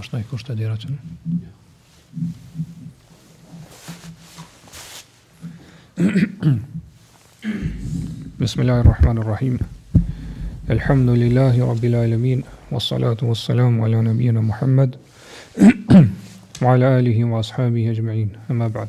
[0.00, 0.88] është ai kushte dera që.
[8.40, 9.56] Bismillahirrahmanirrahim.
[10.68, 12.42] Elhamdulillahi rabbil alamin
[12.74, 14.96] was salatu was salam ala nabiyina Muhammad
[16.60, 18.34] wa ala alihi wa ashabihi ajma'in.
[18.50, 18.88] Amma ba'd.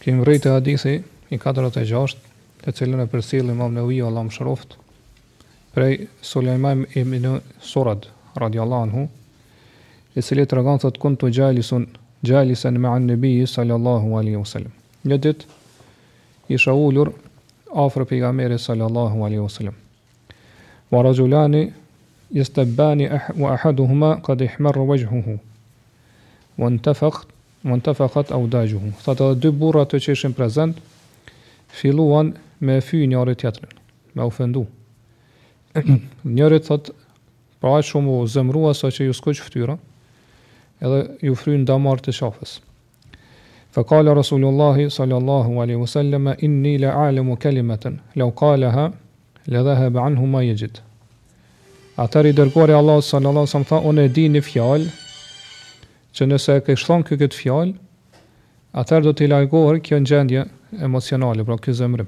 [0.00, 1.00] Kim rrite hadithi
[1.34, 2.14] i 46,
[2.62, 4.76] të cilën e përcjell Imam Nawawi Allahu mëshiroft
[5.74, 8.06] prej Sulejman ibn Surad
[8.38, 9.08] radiallahu anhu
[10.16, 11.86] i cili tregon thot kun tu jalisun
[12.72, 14.72] me ma'an nabiy sallallahu alaihi wasallam
[15.06, 15.44] një dit
[16.48, 17.10] isha ulur
[17.76, 19.74] afër pejgamberit sallallahu alaihi wasallam
[20.90, 21.72] wa rajulani
[22.32, 25.38] yastabani ah-, wa ahaduhuma qad ihmar wajhuhu
[26.58, 27.24] wa intafaq
[27.64, 30.78] wa intafaqat awdajuhu thot ato dy burra ato që ishin prezant
[31.68, 34.64] filluan me fy njëri tjetrin, tjetrën me ofendu
[36.36, 36.88] njëri thot
[37.60, 39.76] pra shumë u zemrua sa që ju skuq fytyra
[40.80, 42.56] edhe ju fryn damar të shafës.
[43.76, 48.86] Fëkala Rasulullahi sallallahu alaihi wasallam inni le alemu kelimetën, le u kala ha,
[49.46, 49.58] le
[50.04, 50.80] anhu ma i gjithë.
[51.96, 54.90] Atër i dërgore Allah sallallahu wasallam tha, unë e di një fjallë,
[56.16, 57.72] që nëse e kështë thonë kë këtë fjallë,
[58.80, 60.44] atër do t'i lajgore kjo në gjendje
[60.84, 62.06] emocionale pra kjo zemrë.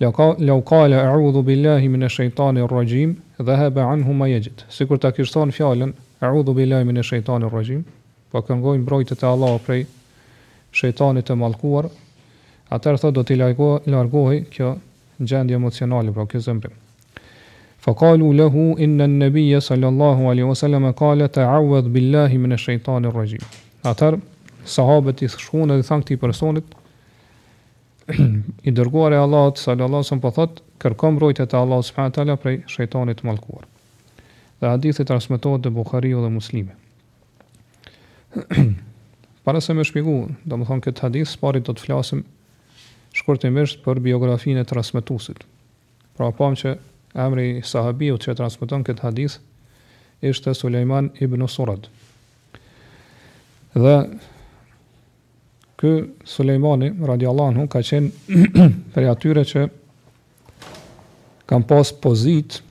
[0.00, 0.08] Le
[0.56, 4.40] u kala a'udhu billahi min e shëjtani rrajim, dhe hebe anhu ma i
[4.72, 7.80] Sikur ta kështë thonë A'udhu billahi minash shaitanir rajim.
[8.30, 9.80] Po këngoj mbrojtjet e Allahut prej
[10.78, 11.88] shejtanit të mallkuar.
[12.76, 14.68] Atëherë thotë do t'i largohi largohoj kjo
[15.32, 16.76] gjendje emocionale po kjo zemrim.
[17.82, 23.42] Fakalu lehu inna në nabiyya sallallahu alaihi wasallam qala ta'awadh billahi minash shaitanir rajim.
[23.92, 24.22] Atëherë
[24.76, 26.78] sahabët i shkuan dhe thanë këtij personit
[28.70, 32.18] i dërguar e Allahut sallallahu alaihi wasallam po thotë kërkom mbrojtje të Allahut subhanahu wa
[32.20, 33.66] taala prej shejtanit mallkuar
[34.62, 36.70] dhe hadithi transmetohet dhe Bukhariu dhe Muslimi.
[39.44, 40.14] Para se me shpigu,
[40.46, 42.20] do më thonë këtë hadith, së pari do të flasim
[43.18, 45.42] shkurtimisht për biografinë e transmetusit.
[46.14, 46.74] Pra pamë po që
[47.26, 49.40] emri sahabiu që transmeton këtë hadith
[50.24, 51.90] ishte Suleiman ibn Surad.
[53.74, 53.96] Dhe
[55.82, 55.92] ky
[56.24, 58.44] Suleimani radiallahu ka qenë
[58.94, 59.66] për atyre që
[61.50, 62.70] kam pas pozitë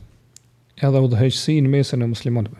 [0.88, 2.58] edhe udhëheqësi në mesin e muslimanëve.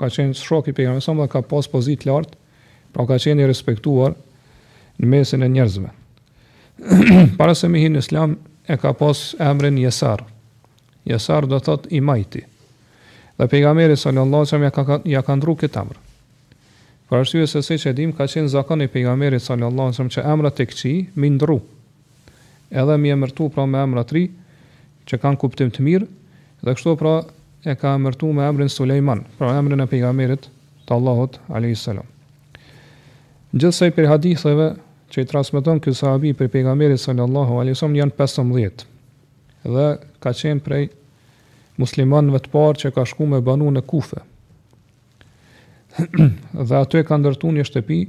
[0.00, 2.34] Ka qenë shoku i pejgamberit sa më ka pas pozitë lart,
[2.92, 4.14] pra ka qenë i respektuar
[5.00, 5.90] në mesin e njerëzve.
[7.38, 8.36] Para se mihin në islam
[8.68, 10.24] e ka pas emrin Yesar.
[11.08, 12.42] Yesar do thot i majti.
[13.36, 15.96] Dhe pejgamberi sallallahu alajhi wasallam ja ka ja ka ndruk këtë emër.
[17.06, 20.26] Për arsye se siç e dim ka qenë zakon i pejgamberit sallallahu alajhi wasallam që
[20.32, 21.60] emrat tek qi mi ndru.
[22.72, 24.24] Edhe më emërtu pra me emra të ri
[25.06, 26.06] që kanë kuptim të mirë,
[26.64, 27.14] Dhe kështu pra
[27.66, 30.48] e ka emërtu me emrin Suleiman, pra emrin e pejgamberit
[30.88, 32.06] të Allahut alayhis salam.
[33.56, 34.70] Gjithsej për haditheve
[35.12, 38.86] që i transmeton ky sahabi për pejgamberin sallallahu alaihi wasallam janë 15.
[39.76, 39.86] Dhe
[40.22, 40.84] ka qenë prej
[41.82, 44.22] muslimanëve të parë që ka shku me banu në kufe.
[46.70, 48.00] dhe aty e ka ndërtu një shtëpi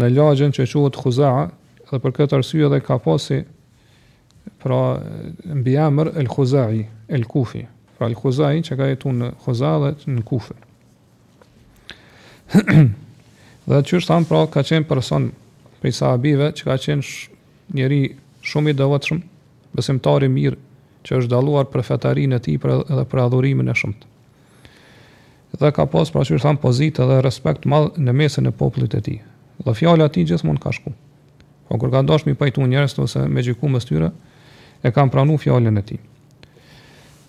[0.00, 1.46] në lagjen që quhet Khuzaa,
[1.90, 3.42] dhe për këtë arsye dhe ka pasi
[4.62, 4.98] pra
[5.44, 7.66] mbi emër El Khuzai, El Kufi.
[7.98, 10.54] Pra El Khuzai që ka jetu në Khuza dhe në Kufi.
[13.70, 15.30] dhe që është thamë, pra ka qenë person
[15.82, 18.00] për i sahabive që ka qenë sh njeri
[18.42, 19.20] shumë i besimtar
[19.78, 20.58] besimtari mirë
[21.06, 24.02] që është daluar për fetarinë e ti për edhe për adhurimin e shumët.
[25.58, 28.94] Dhe ka pas, pra që është thamë, pozitë dhe respekt madhë në mesën e popullit
[28.94, 29.16] e ti.
[29.64, 30.92] Dhe fjallë ati gjithë mund ka shku.
[31.68, 34.10] Po kur ka ndosh mi pajtu njerës ose me gjikumës tyre,
[34.82, 36.00] e kanë pranuar fjalën e tij.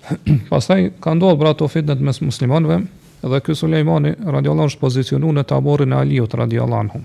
[0.51, 2.79] Pastaj ka ndodhur për ato fitnë mes muslimanëve
[3.23, 7.03] dhe ky Sulejmani radiuallahu anhu pozicionu në taborin e Aliut radiuallahu anhu.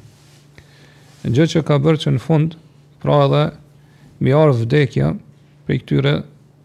[1.28, 2.56] Gjë që ka bërë që në fund
[3.02, 3.42] pra edhe
[4.24, 5.12] mi ardh vdekja
[5.68, 6.14] për këtyre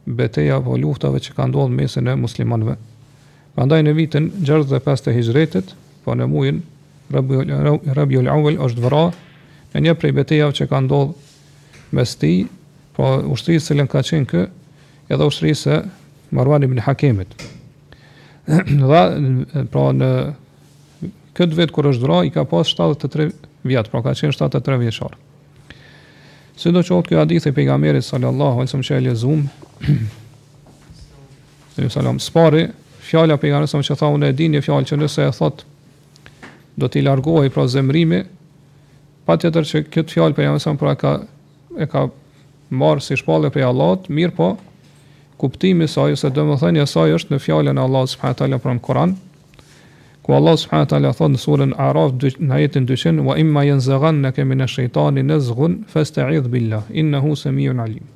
[0.08, 2.80] betejave apo luftave që kanë ndodhur mesin e muslimanëve.
[3.54, 5.76] Prandaj në vitin 65 të hijretit,
[6.06, 6.64] po në muajin
[7.14, 9.34] Rabiul Awwal është vrarë
[9.76, 12.46] në një prej betejave që kanë ndodhur mes tij
[12.96, 14.42] Pra po, ushtri se lën ka qenë kë,
[15.10, 15.80] edhe ushtri se
[16.34, 17.32] Marwan ibn Hakimit.
[18.84, 19.02] Dha
[19.74, 20.10] pra në
[21.38, 23.32] këtë vetë kur është vrar, i ka pas 73
[23.66, 25.18] vjet, pra ka qenë 73 vjeqarë.
[26.54, 29.46] Së do qoftë kjo hadith e pejgamerit sallallahu alaihi wasallam që e lezum.
[31.82, 32.68] Sallallahu Spari
[33.02, 35.64] fjala pejgamberit sa që tha unë e di fjallë që nëse e thot
[36.78, 38.20] do t'i largohi, pra zemrimi,
[39.26, 41.16] patjetër që këtë fjalë pejgamberi sa pra ka
[41.82, 42.06] e ka
[42.82, 44.48] marë si shpallë për Allah, mirë po,
[45.40, 48.34] kuptimi saj, se dhe më thënje saj është në fjallën Allah s.a.
[48.34, 49.14] t'ala pra në Koran,
[50.26, 50.82] ku Allah s.a.
[50.90, 54.70] t'ala thënë në surën Araf në jetin dëshin, wa imma jenë zëgan në kemi në
[54.74, 58.08] shëjtani në zëgun, fësta i dhë billa, in në husë e mirë alim.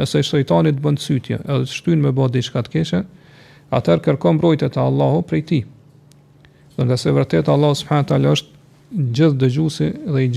[0.00, 3.02] Nëse shëjtani të bëndë sytje, edhe të shtynë me bëndi shka të keshe,
[3.76, 5.60] atër kërkom brojtet e Allahu prej ti.
[6.76, 8.02] Dhe nga se vërtet Allah s.a.
[8.08, 10.32] t'ala është gjithë dëgjusi dhe i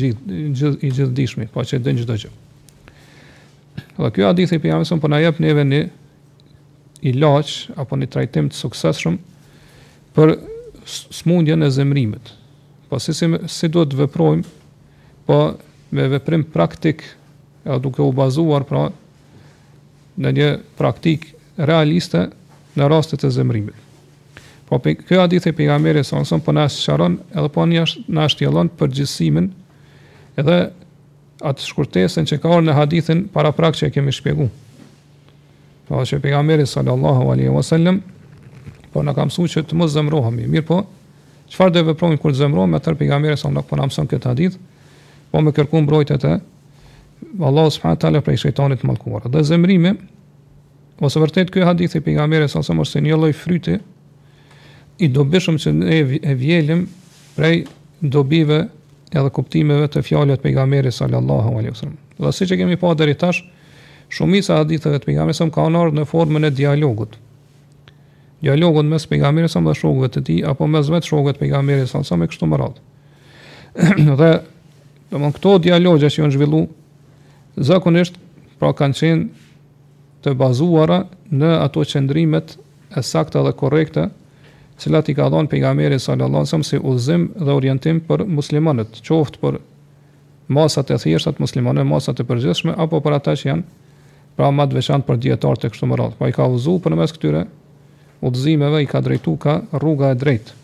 [0.54, 2.34] gjithë dishmi, pa po që dhe një dëgjë.
[4.00, 5.80] Dhe kjo hadithi për jamë sëmë, po në jep njeve një
[7.12, 7.50] ilaq,
[7.84, 9.18] apo një trajtim të sukseshëm
[10.16, 10.31] për
[10.88, 12.31] smundjen e zemrimit.
[12.90, 14.54] Po si, si, si do të veprojmë,
[15.28, 15.40] po
[15.92, 17.04] me veprim praktik,
[17.68, 18.86] e duke u bazuar pra
[20.19, 20.48] në një
[20.80, 22.30] praktik realiste
[22.80, 23.75] në rastet e zemrimit.
[24.69, 28.24] Po për kjo hadith e pejgamberit sa son po na sharon edhe po na
[28.80, 29.51] për gjithsimin
[30.40, 30.60] edhe
[31.45, 34.47] atë shkurtesën që ka orë në hadithin para prak që e kemi shpjegu.
[35.88, 38.01] Pa që pejgamberi sallallahu alaihi wasallam
[38.94, 40.47] po na ka mësuar që të mos zemrohemi.
[40.51, 40.81] Mirë po,
[41.53, 44.57] çfarë do të veprojmë kur zemrohemi atë pejgamberi sa nuk po na mëson këtë hadith,
[45.31, 46.33] po me kërku mbrojtje të
[47.45, 49.25] Allah subhanahu wa taala prej shejtanit mallkuar.
[49.31, 49.94] Dhe zemrimi
[51.03, 53.77] ose vërtet ky hadith i pejgamberit sa sa mos një loj fryti
[55.00, 56.83] i dobishëm që ne e vjelim
[57.38, 57.56] prej
[58.00, 58.65] dobive
[59.13, 61.95] edhe kuptimeve të fjalëve të pejgamberit sallallahu alaihi wasallam.
[62.19, 63.41] Dhe siç e kemi pa deri tash,
[64.13, 67.15] shumica e haditheve të pejgamberit sa kanë ardhur në formën e dialogut.
[68.45, 72.03] Dialogut mes pejgamberit sa dhe shokëve të tij apo mes vetë shokëve të pejgamberit sa
[72.06, 72.88] sa me kështu me radhë.
[74.21, 74.31] dhe
[75.12, 76.63] domon këto dialogje që janë zhvillu
[77.65, 78.19] zakonisht
[78.62, 81.01] pra kanë qenë të bazuara
[81.31, 82.57] në ato qendrimet
[83.00, 84.07] e sakta dhe korrekte
[84.79, 89.41] cilat i ka dhonë pejgamberi sallallahu alajhi wasallam si udhëzim dhe orientim për muslimanët, qoftë
[89.43, 89.57] për
[90.57, 93.67] masat e thjeshta të muslimanëve, masat e përgjithshme apo për ata që janë
[94.39, 96.15] pra më të veçantë për dietarët e kështu më radh.
[96.15, 97.41] Pa po, i ka udhëzu për mes këtyre
[98.29, 100.55] udhëzimeve i ka drejtu ka rruga e drejtë.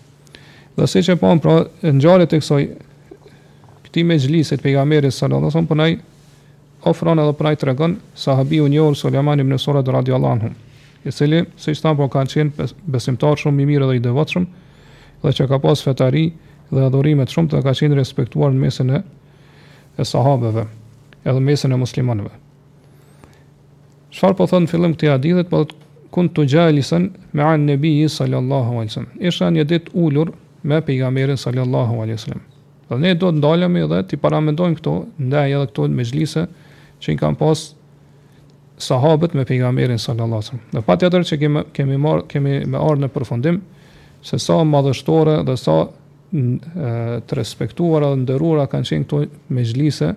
[0.80, 2.68] Dhe siç e pa po, pra ngjarjet e kësaj
[3.90, 8.96] këtij mexhlisit pejgamberit sallallahu alajhi wasallam punai po ofron edhe pra i tregon sahabiu njohur
[8.96, 10.52] Sulejman ibn Surad radiallahu anhu
[11.06, 14.46] i cili se i stampo kanë qenë besimtar shumë i mirë dhe i devotshëm,
[15.22, 16.32] dhe që ka pas fetari
[16.72, 19.02] dhe adhurimet shumë të ka qenë respektuar në mesin e,
[20.02, 20.66] e sahabeve,
[21.24, 22.34] edhe në mesin e muslimanëve.
[24.16, 25.66] Shfar po thënë në fillim këtë adidhet, po
[26.16, 29.06] kun të gjallisen me anë nebi i sallallahu alesem.
[29.20, 30.32] Isha një dit ullur
[30.66, 32.42] me pejgamerin sallallahu alesem.
[32.90, 34.98] Dhe ne do të ndalemi dhe të paramendojmë këto,
[35.28, 36.48] ndaj edhe këto me gjlise
[37.04, 37.85] që i kam pasë
[38.78, 40.70] sahabët me pejgamberin sallallahu alajhi wasallam.
[40.74, 43.60] Në fat tjetër që kemi kemi marr kemi me ardhur në përfundim
[44.26, 49.20] se sa madhështore dhe sa e, të respektuara dhe nderuara kanë qenë këto
[49.54, 50.12] mezhlise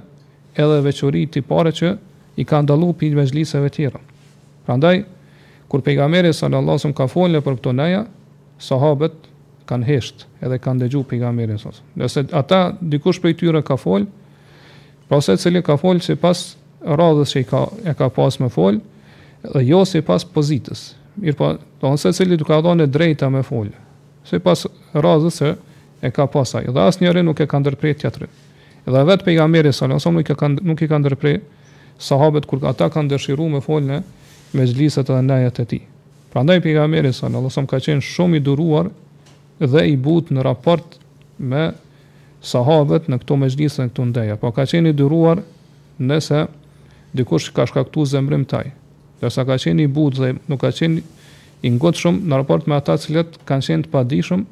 [0.57, 1.93] edhe veçori të pare që
[2.41, 4.01] i kanë dallu pijë mezhliseve të tjera.
[4.67, 5.03] Prandaj
[5.69, 8.05] kur pejgamberi sallallahu alajhi wasallam ka folur për këto neja,
[8.63, 9.15] sahabët
[9.71, 11.83] kanë hesht edhe kanë dëgju pejgamberin sos.
[11.99, 14.07] Nëse ata dikush prej tyre ka fol,
[15.09, 16.43] pra se cili ka fol sipas
[16.83, 18.79] pas radhës që i ka e ka pas me fol,
[19.43, 20.87] dhe jo sipas pas pozitës.
[21.21, 21.51] Mirë po,
[21.83, 23.71] do të cili do ka dhënë drejta më fol.
[24.27, 25.53] Se pas radhës se
[26.03, 26.67] e ka pas ai.
[26.75, 28.31] Dhe asnjëri nuk e ka ndërprerë teatrin.
[28.87, 31.63] Dhe vetë pejgamberi sa lëson nuk e ka nuk e ka ndërprerë
[32.03, 34.03] sahabët kur ata kanë dëshiruar më folën
[34.57, 35.83] me xhlisat edhe ndajat e tij.
[36.33, 38.87] Pra ndaj pejgamberi sallallahu alajhi wasallam ka qenë shumë i duruar
[39.69, 40.95] dhe i butë në raport
[41.39, 41.67] me
[42.53, 45.43] sahabët në këto mëgjlisë në këto ndeja, po ka qeni dyruar
[46.01, 46.47] nëse
[47.15, 48.73] dikush ka shkaktu zemrim taj,
[49.21, 51.05] dërsa ka qeni but dhe nuk ka qeni
[51.63, 54.47] i ngot shumë në raport me ata cilet kanë qenë të padishëm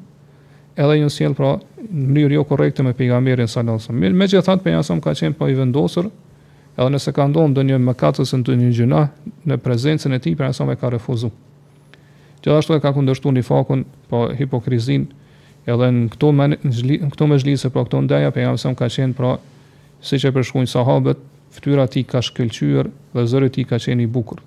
[0.77, 1.55] edhe një sjell pra
[1.89, 4.17] në mënyrë jo korrekte me pejgamberin sallallahu alajhi wasallam.
[4.21, 6.11] Megjithatë pejgamberi ka qenë pa po i vendosur,
[6.77, 9.01] edhe nëse ka ndonë mëkat ose ndonjë gjuna
[9.49, 11.33] në prezencën e tij, pejgamberi ka refuzuar.
[12.43, 15.05] Gjithashtu e ka kundërshtu një fakun, po hipokrizin,
[15.69, 18.87] edhe në këto, men, në këto me zhlise, pra po këto ndeja, për jam ka
[18.97, 19.35] qenë, pra,
[20.01, 21.21] si që përshkujnë sahabët,
[21.53, 24.41] ftyra ti ka shkëllqyër dhe zërë ti ka qenë i bukur.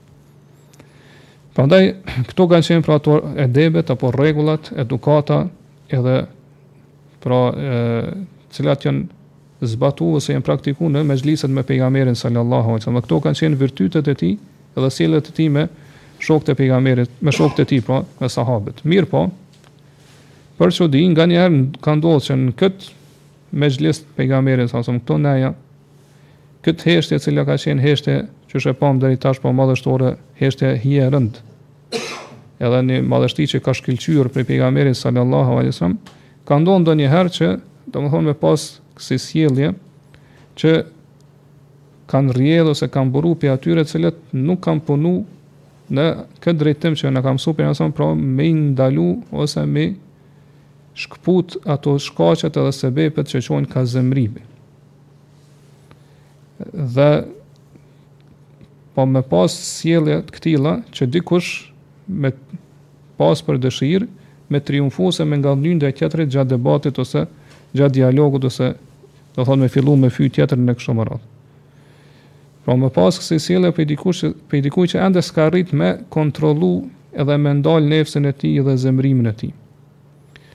[1.54, 1.84] Prandaj,
[2.32, 5.44] këto ka qenë pra ato e debet, apo regullat, edukata,
[5.94, 6.16] edhe
[7.22, 7.76] pra e,
[8.56, 13.20] cilat janë zbatu ose janë praktiku në me gjlisët me pejgamerin sallallahu alai, dhe këto
[13.28, 14.32] ka qenë vërtytet e ti
[14.74, 15.68] edhe sielet e ti me
[16.24, 18.80] shokët e pejgamberit, me shokët e tij, pra, me sahabët.
[18.88, 19.24] Mirë po,
[20.60, 21.44] për çudi nga një
[21.84, 22.88] ka ndodhur që në kët
[23.60, 25.52] mezhles të pejgamberit sa son këto neja,
[26.64, 28.16] kët heshtje e cila ka qenë heshtje
[28.48, 31.40] që është e pam deri tash po madhështore, heshtje e rënd.
[32.64, 35.98] Edhe një madhështi që ka shkëlqyer për pejgamberin sallallahu alaihi wasallam,
[36.48, 37.50] ka ndonë ndo herë që,
[37.92, 38.64] domethënë më thonë me pas
[38.98, 39.70] kësi sjelje,
[40.58, 40.70] që
[42.14, 45.16] kanë rjedhë ose kanë burupi atyre cilët nuk kanë punu
[45.94, 46.06] në
[46.42, 49.10] këtë drejtim që në kam su për nësëm, pra me ndalu
[49.40, 49.86] ose me
[50.98, 54.42] shkëput ato shkacet edhe sebepet që qojnë ka zemribi.
[56.94, 57.08] Dhe
[58.94, 61.48] po me pas të këtila që dikush
[62.08, 62.30] me
[63.18, 64.10] pas për dëshirë
[64.52, 67.24] me triumfu me nga njën tjetërit gjatë debatit ose
[67.74, 68.72] gjatë dialogut ose
[69.34, 71.33] do thonë me fillu me fy tjetër në kështë më ratë.
[72.64, 74.20] Po më pas kësaj sjellje për i dikush
[74.64, 76.70] dikujt që ende s'ka arrit me kontrollu
[77.20, 79.50] edhe me ndalë nervsën e tij dhe zemrimin e tij.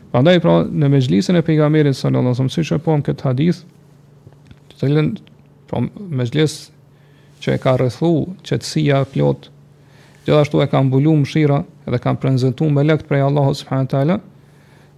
[0.10, 3.60] Prandaj pra në mezhlisën e pejgamberit sallallahu alajhi wasallam siç e pam këtë hadith,
[4.72, 6.56] të cilën po pra, mezhlis
[7.46, 8.10] që e ka rrethu
[8.42, 9.52] qetësia plot,
[10.26, 11.62] gjithashtu e ka mbulu mëshira
[11.94, 14.18] dhe ka prezantuar me lekt prej Allahut subhanahu wa taala.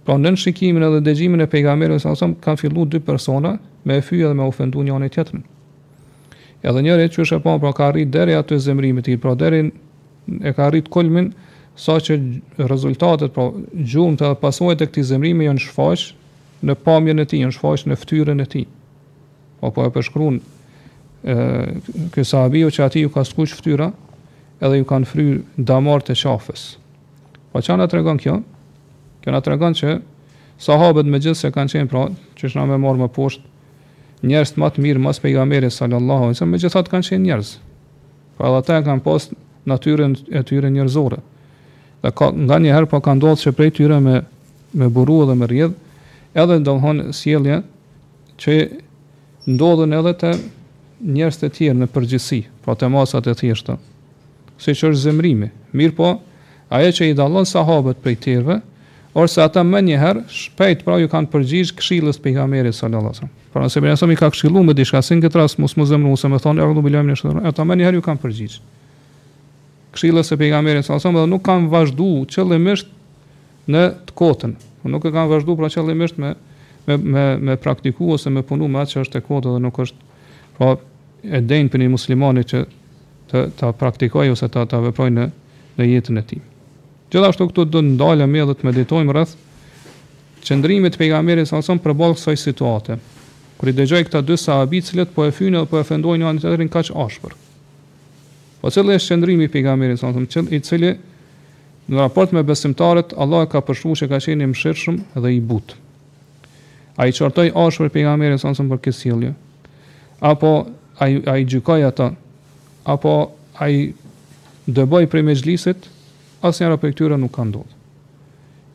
[0.06, 3.52] Pra në shikimin edhe dëgjimin e pejgamberit sallallahu alajhi wasallam kanë filluar dy persona
[3.84, 5.44] me fyje dhe me ofenduar njëri tjetrin.
[6.62, 9.64] Edhe njëri që është e pamë, pra ka rritë deri atë zemrimit i, pra deri
[9.66, 11.32] e ka rritë kolmin,
[11.76, 12.18] sa që
[12.70, 13.48] rezultatet, pra
[13.80, 17.98] gjumë të pasojt e këti zemrimi janë shfaqë në pamjen e ti, janë shfaqë në
[18.02, 18.64] ftyrën e ti.
[19.62, 20.38] po e përshkruun
[21.24, 23.86] kësë sahabio që ati ju ka skuqë ftyra,
[24.62, 26.62] edhe ju kanë fryrë damar të qafës.
[27.52, 28.34] Po që anë të regon kjo?
[29.22, 29.94] Kjo na të regon që
[30.62, 32.02] sahabët me gjithë se kanë qenë pra,
[32.38, 33.46] që shna me marë më poshtë,
[34.22, 37.48] njerëz më të mirë mos pejgamberi sallallahu alaihi wasallam, megjithatë kanë qenë njerëz.
[38.38, 39.26] Pra edhe ata kanë pas
[39.68, 41.18] natyrën e tyre njerëzore.
[42.02, 44.20] Dhe ka nganjëherë po ka ndodhur se prej tyre me
[44.72, 45.74] me buru dhe me rrjedh,
[46.34, 47.58] edhe ndonjëherë sjellje
[48.40, 48.54] që
[49.52, 50.30] ndodhen edhe te
[51.02, 53.76] njerëz të tjerë në përgjithësi, pra te masat e thjeshta.
[54.58, 55.50] Siç është zemrimi.
[55.72, 56.14] Mirpo,
[56.70, 58.60] ajo që i dallon sahabët prej tyre,
[59.12, 63.18] ose ata më një herë shpejt pra ju kanë përgjigj këshillës të pejgamberit sallallahu alajhi
[63.20, 63.34] wasallam.
[63.52, 66.14] Pra nëse bëjnë sa më ka këshilluar me diçka sin këtë rast mos më zemru
[66.16, 67.40] ose më thonë ajo do bëjmë në shtrën.
[67.50, 68.54] Ata më një herë ju kanë përgjigj.
[69.92, 72.94] Këshillës së pejgamberit sallallahu alajhi wasallam nuk kanë vazhduar qëllimisht
[73.72, 74.54] në të kotën.
[74.88, 76.32] Nuk e kanë vazhduar pra qëllimisht me
[76.86, 79.76] me me me praktiku ose me punu me atë që është e kotë dhe nuk
[79.84, 80.08] është
[80.56, 80.72] pra
[81.22, 82.64] e denjë për një muslimani që
[83.30, 85.28] të, të praktikoj ose të, të veproj në,
[85.78, 86.40] në jetën e tim.
[87.12, 89.36] Gjithashtu këtu do të ndalemi edhe të meditojmë rreth
[90.46, 92.96] qëndrimit të pejgamberit sa son për ballë kësaj situate.
[93.60, 96.70] Kur i dëgjoj këta dy sahabë, cilët po e fyjnë apo e fendojnë një anëtarin
[96.72, 97.36] kaq ashpër.
[98.62, 100.24] Po cilë është çndrimi i pejgamberit sa son,
[100.56, 100.94] i cili
[101.92, 105.40] në raport me besimtarët Allah e ka përshkruar se ka qenë i mëshirshëm dhe i
[105.42, 105.76] but.
[106.96, 109.34] Ai çortoi ashpër pejgamberin sa son për këtë sjellje.
[110.32, 110.54] Apo
[111.02, 112.08] ai ai gjykoi ata
[112.94, 113.14] apo
[113.62, 113.92] ai
[114.66, 115.91] dëboj prej mezhlisit
[116.46, 117.78] asnjëra prej këtyre nuk ka ndodhur.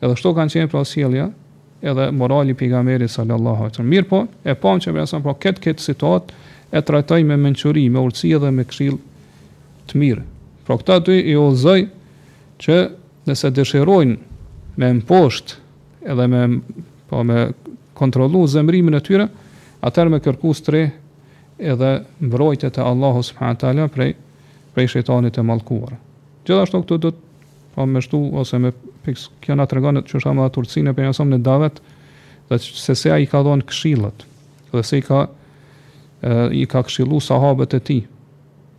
[0.00, 1.26] Edhe kështu kanë qenë pra sjellja,
[1.82, 3.92] edhe morali pejgamberit sallallahu alajhi wasallam.
[3.92, 6.38] Mirpo, e pam që mëson pra këtë këtë situatë
[6.78, 8.96] e trajtoj me mençuri, me urtësi dhe me këshill
[9.90, 10.24] të mirë.
[10.66, 11.80] Pra këta dy i ozoj
[12.62, 12.78] që
[13.28, 14.16] nëse dëshirojnë
[14.80, 15.58] me mposht
[16.08, 16.42] edhe me
[17.08, 17.44] pa po, me
[17.96, 19.28] kontrollu zemrimin e tyre,
[19.84, 20.82] atëherë me kërku stre
[21.58, 24.12] edhe mbrojtje të Allahu subhanahu teala prej
[24.74, 25.96] prej shejtanit të mallkuar.
[26.46, 27.26] Gjithashtu këtu do të
[27.74, 28.70] pa po, me shtu ose me
[29.04, 31.80] pikë kjo na tregon se çështja më turcinë për jashtëm në davet
[32.48, 34.24] dhe se se ai ka dhënë këshillat
[34.72, 35.22] dhe se i ka
[36.22, 38.00] e, i ka këshillu sahabët e tij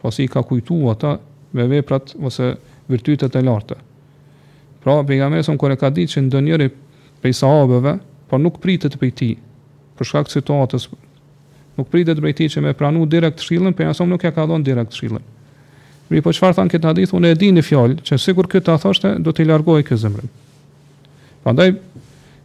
[0.02, 1.18] pasi i ka kujtu ata
[1.54, 2.54] me veprat ose
[2.90, 3.76] virtytet e larta
[4.84, 6.70] pra pejgamberi son kur e ka ditë që ndonjëri
[7.22, 7.98] prej sahabëve
[8.30, 9.36] po nuk pritet prej tij
[10.00, 10.88] për shkak të situatës
[11.80, 14.66] nuk pritet prej tij që më pranu direkt këshillin për jashtëm nuk ja ka dhënë
[14.68, 15.26] direkt këshillin
[16.10, 17.12] Mirë, po çfarë thon këtë hadith?
[17.14, 20.32] Unë e di në fjalë që sikur këtë ta thoshte, do të largohej kë zemrën.
[21.46, 21.70] Prandaj,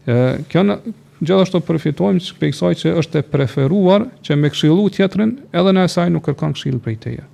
[0.05, 0.17] ë
[0.53, 0.77] kjo në,
[1.25, 6.11] gjithashtu përfitojmë për kësaj që është e preferuar që me këshillu tjetrin edhe në asaj
[6.13, 7.25] nuk kërkon këshill prej teje.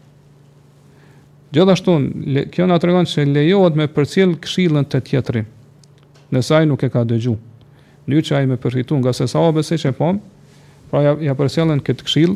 [1.56, 1.96] Gjithashtu,
[2.54, 5.50] kjo na tregon se lejohet me përcjell këshillën të tjetrit,
[6.30, 7.34] në saj nuk e ka dëgju.
[8.10, 9.90] Në që ai më përfitu nga se sahabët se çe
[10.90, 12.32] pra ja, ja përcjellën këtë këshill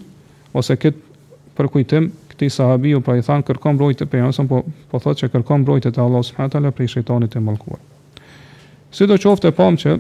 [0.55, 1.14] ose këtë
[1.57, 5.29] për kujtim këtij sahabiu pra i than kërkon mbrojtje pe janë po po thotë se
[5.33, 7.79] kërkon mbrojtje te Allahu subhanahu teala prej shejtanit të mallkuar.
[8.95, 9.97] Sidoqoftë pam që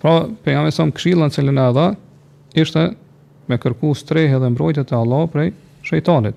[0.00, 1.86] pra pe janë son këshillën që lënë dha
[2.60, 2.86] ishte
[3.50, 5.52] me kërku strehë dhe mbrojtje te Allahu prej
[5.88, 6.34] shejtanit.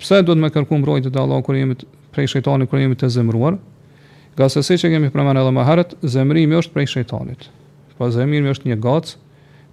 [0.00, 1.76] Pse duhet me kërku mbrojtje te Allahu kur jemi
[2.12, 3.56] prej shejtanit kur jemi të zemruar?
[4.36, 7.42] Nga se si që kemi përmen edhe më herët, zemrimi është prej shejtanit.
[7.98, 9.16] Pa zemrimi është një gacë,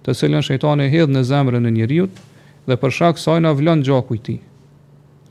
[0.04, 2.18] të cilën shejtani hedhë në zemrën e njeriut,
[2.70, 4.38] dhe për shak saj na vlen gjaku i tij.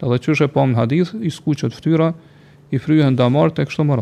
[0.03, 2.11] Edhe çështë po në hadith i skuqet fytyra,
[2.71, 3.95] i fryhen damart e kështu me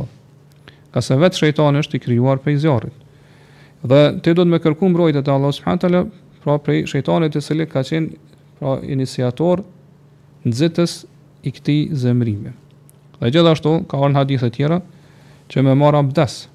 [0.92, 2.94] Ka se vetë shejtani është i krijuar prej zjarrit.
[3.84, 6.06] Dhe ti do të më mbrojtje te Allahu subhanahu wa
[6.44, 8.08] pra prej shejtanit i cili ka qenë
[8.60, 9.62] pra iniciator
[10.48, 10.94] nxitës
[11.48, 12.56] i këtij zemrimi.
[13.20, 14.80] Dhe gjithashtu ka ardhur hadith e tjera
[15.52, 16.48] që më marr abdes.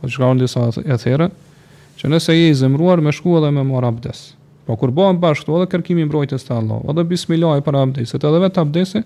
[0.00, 1.28] Po shkruan disa e tjera
[2.00, 4.37] që nëse je i zemruar me shku edhe marr abdes.
[4.68, 8.40] Po kur bëhen bashkë, edhe kërkimi mbrojtjes të Allahut, edhe bismillah e para abdeset, edhe
[8.42, 9.00] vetë abdesi,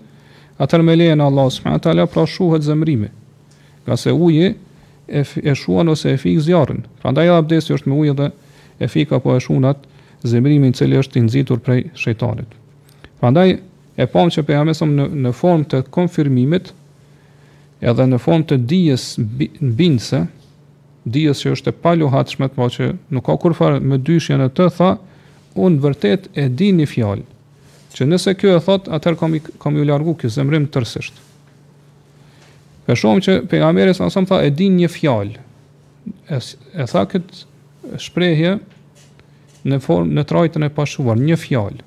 [0.59, 3.07] atër me lejen e Allahut subhanahu wa taala pra shuhet zemrimi.
[3.87, 4.49] Ka se uji
[5.07, 6.81] e e shuan ose e fik zjarrin.
[6.99, 8.27] Prandaj edhe abdesi është me ujë dhe
[8.83, 9.87] e fik apo e shunat
[10.27, 12.59] zemrimin i cili është i nxitur prej shejtanit.
[13.23, 13.55] Prandaj
[14.03, 14.73] e pam që pe në
[15.23, 16.73] në formë të konfirmimit
[17.87, 19.07] edhe në formë të dijes
[19.79, 20.25] bindse,
[21.07, 24.67] dijes që është e paluhatshme, por që nuk ka kurfar me dyshjen e të
[25.59, 27.23] unë vërtet e di një fjalë,
[27.93, 31.19] që nëse kjo e thot, atër kom, kam ju largu kjo zemrim tërsisht.
[32.83, 35.35] Për shumë që për Ameris Asam tha e di një fjalë.
[36.27, 36.37] e,
[36.83, 38.57] e tha këtë shprehje
[39.63, 41.79] në, form, në trajtën e pashuar, një fjalë.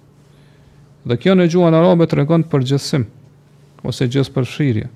[1.07, 3.05] Dhe kjo në gjuhën arabe të regon për gjithësim,
[3.87, 4.89] ose gjithë për shirje.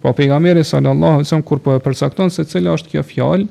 [0.00, 3.46] Po pejgamberi sallallahu alajhi wasallam kur po e përcakton se cila është kjo fjalë,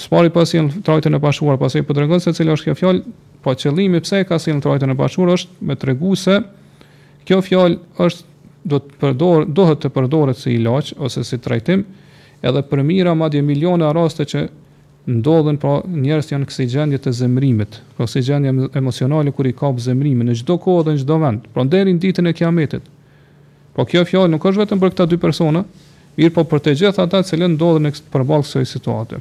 [0.00, 3.00] Spari pasi janë trajtën e bashkuar, pasi po tregon se cila është kjo fjalë,
[3.44, 6.38] po qëllimi pse ka si në trajtën e bashkuar është me regu se
[7.28, 8.22] kjo fjalë është
[8.72, 11.82] do të përdor, dohet të përdoret si ilaç ose si trajtim
[12.40, 14.46] edhe për mira madje miliona raste që
[15.12, 19.82] ndodhen pra njerëz janë kësaj gjendje të zemrimit, pra kësaj gjendje emocionale kur i kap
[19.82, 22.86] zemrimi në çdo kohë dhe në çdo vend, pra deri në ditën e kiametit.
[23.76, 25.66] Po kjo fjalë nuk është vetëm për këta dy persona,
[26.16, 29.20] mirë po për të gjithë ata që ndodhen përballë kësaj situate.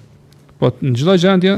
[0.61, 1.55] Po në gjitha gjendje,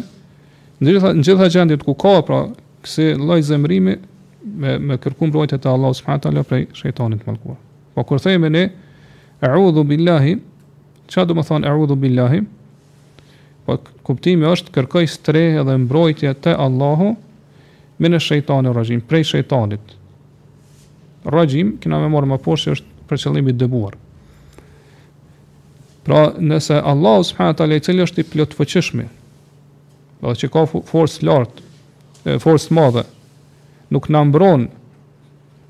[0.79, 2.37] në gjitha në gjitha gjendje ku ka pra
[2.85, 3.97] kësaj lloj zemrimi
[4.53, 7.57] me me kërkuar mbrojtje të Allahut subhanahu taala prej shejtanit të mallkuar.
[7.95, 8.61] Po kur themi ne
[9.43, 10.37] a'udhu billahi,
[11.11, 12.39] çfarë do të thonë a'udhu billahi?
[13.67, 13.75] Po
[14.07, 17.09] kuptimi është kërkoj strehë dhe mbrojtje te Allahu
[17.99, 19.83] me në shejtani rajim, prej shejtanit.
[21.35, 23.99] Rajim, kena me morë më poshë, është për qëllimi dëbuar.
[26.03, 29.07] Pra, nëse Allah subhanahu taala i cili është i plotfuqishëm, do
[30.23, 31.61] po, të thë ka forcë lart,
[32.43, 33.03] forcë të madhe,
[33.95, 34.65] nuk na mbron,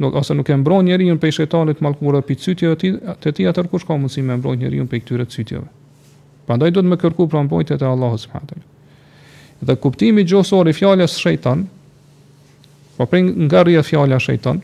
[0.02, 3.86] nuk ose nuk e mbron njeriu prej shejtanit mallkuar apo cytjeve të tij, atë kush
[3.86, 5.68] ka mundësi me mbron njeriu prej këtyre çytjeve.
[6.50, 8.70] Prandaj duhet të më kërku pranë pojtet e Allahut subhanahu taala.
[9.64, 11.68] Dhe kuptimi gjuhësor i fjalës shejtan,
[12.98, 14.60] po prej nga rrya fjala shejtan,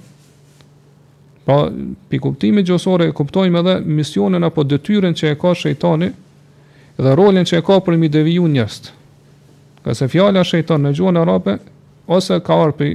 [1.46, 1.64] Pra,
[2.10, 6.12] pi kuptimi gjësore, kuptojmë edhe misionin apo detyren që e ka shejtani
[7.00, 8.92] dhe rolin që e ka për mi deviju njëst.
[9.86, 11.58] Ka se fjala shejtan në gjuhën rape,
[12.12, 12.92] ose ka arpi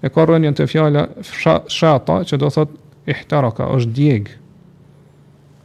[0.00, 1.04] e ka rënjën të fjala
[1.68, 2.72] shata, që do thot
[3.10, 4.30] ihtaraka, është djeg.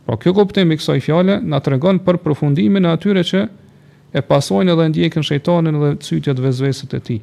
[0.06, 3.46] Pra, kjo i kësoj fjale na të regon për përfundimin e atyre që
[4.16, 7.18] e pasojnë edhe ndjekin shejtanin dhe cytjet vezvesit e ti.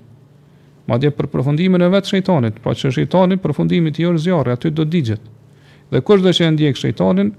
[0.91, 4.85] Ma dje për përfundimin e vetë shejtanit, Pa që shëjtanit përfundimit i orëzjarë Aty do
[4.85, 5.21] digjet
[5.93, 7.31] Dhe kush do që e ndjek shejtanin,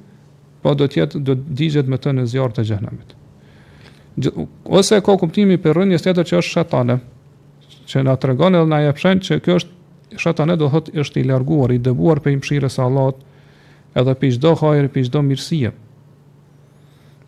[0.61, 3.15] Pa po do jetë do digjet me të në zjarë të gjenamit
[4.79, 6.97] Ose ka kuptimi për rënjes Së tjetër që është shëtane
[7.91, 11.27] Që nga të edhe na dhe nga Që kjo është shëtane do thotë është i
[11.27, 13.15] larguar I dëbuar për i mshire salat
[14.01, 15.71] Edhe për i hajër, për i shdo mirësie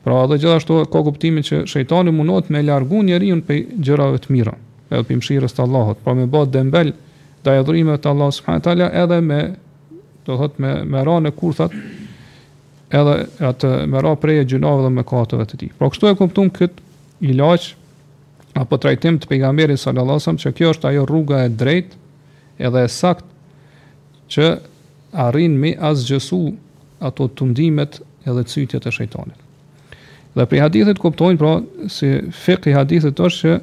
[0.06, 4.51] Pra dhe gjithashtu ka kuptimin që shejtani munot me largu njeri për gjërave të mira
[4.89, 6.91] edhe për mëshirës të Allahot, pra me bëtë dëmbel
[7.45, 8.89] të adhurime të Allah s.w.t.
[9.04, 9.39] edhe me,
[10.26, 11.74] do thot, me, me ra në kurthat,
[13.00, 13.15] edhe
[13.50, 15.71] atë me ra preje gjunave dhe me katëve të ti.
[15.80, 17.69] Pra kështu e kuptum këtë ilaq,
[18.56, 22.04] apo trajtim të pejgamberit sallallahu alajhi wasallam që kjo është ajo rruga e drejtë
[22.69, 23.26] edhe e sakt
[24.34, 24.52] që
[25.26, 26.39] arrin me azgjësu
[27.10, 29.41] ato tundimet edhe cytjet e shejtanit.
[30.36, 33.54] Dhe prej hadithit kuptojnë pra se si fiqi i hadithit është që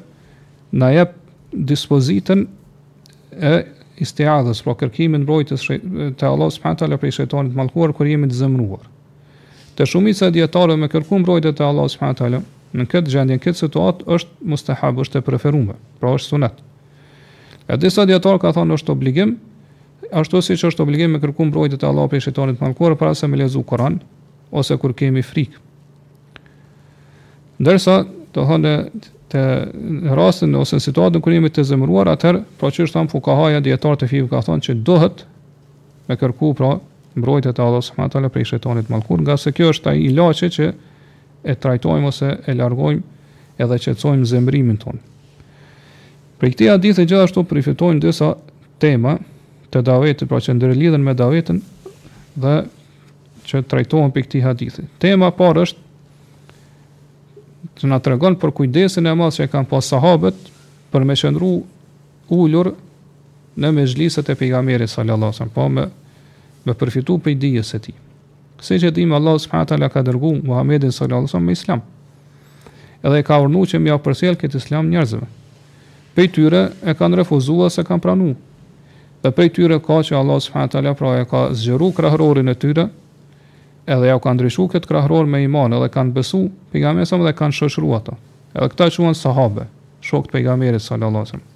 [0.73, 1.13] na jep
[1.53, 2.41] dispozitën
[3.37, 3.51] e
[4.01, 5.67] istiadhës, pra kërkimin brojtës
[6.17, 8.87] të Allah subhanahu taala prej shejtanit mallkuar kur jemi të zemëruar.
[9.77, 12.41] Te shumica e dietarëve me kërkuar mbrojtje të Allah subhanahu taala
[12.73, 16.61] në këtë gjendje, në këtë situatë është mustahab, është e preferuar, pra është sunet.
[17.69, 19.35] E disa dietarë ka thonë është obligim,
[20.11, 23.37] ashtu siç është obligim me kërkuar mbrojtje të Allah prej shejtanit mallkuar para se me
[23.37, 24.01] lezu Kur'an
[24.51, 25.61] ose kur kemi frikë.
[27.61, 27.99] Ndërsa,
[28.33, 28.75] të thonë,
[29.33, 29.43] të
[30.13, 33.99] rastin ose në situatën kur jemi të zemëruar, atëherë pra që është thamë fukahaja djetarë
[34.03, 35.23] të fivë ka thonë që duhet
[36.09, 36.75] me kërku pra
[37.17, 38.29] mbrojtë të Allah s.w.t.
[38.33, 40.69] për i shetanit malkur, nga se kjo është ai ilaçi që
[41.49, 43.01] e trajtojmë ose e largojmë
[43.63, 45.01] edhe që cojmë zemërimin tonë.
[46.39, 48.33] Për i këti e gjithashtu prifitojmë dësa
[48.81, 49.15] tema
[49.73, 51.61] të davetit, pra që ndërlidhen me davetin
[52.37, 52.55] dhe
[53.49, 54.85] që trajtojmë për i këti hadithi.
[55.01, 55.82] Tema parë është
[57.77, 60.47] të na tregon për kujdesin e madh që kanë pas sahabët
[60.91, 61.53] për me qëndru
[62.35, 62.71] ulur
[63.59, 65.85] në mezhliset e pejgamberit sallallahu alajhi wasallam, po me
[66.65, 67.95] me përfitu për dijes së tij.
[68.59, 71.81] Kësaj që dimë Allah subhanahu ka dërguar Muhamedit sallallahu alajhi wasallam me islam.
[73.03, 75.27] Edhe ka urnu që më përsel këtë islam njerëzve.
[76.15, 78.35] Pej tyre e kanë refuzuar se kanë pranuar.
[79.23, 82.87] Dhe prej tyre ka që Allah subhanahu pra e ka zgjeru krahërorin e tyre,
[83.87, 87.57] edhe ja u kanë ndryshuar këtë krahror me iman edhe kanë besu pejgamberin dhe kanë
[87.57, 88.15] shoshruar ato.
[88.55, 89.65] Edhe këta quhen sahabe,
[90.03, 91.49] shokët e pejgamberit sallallahu alajhi wasallam.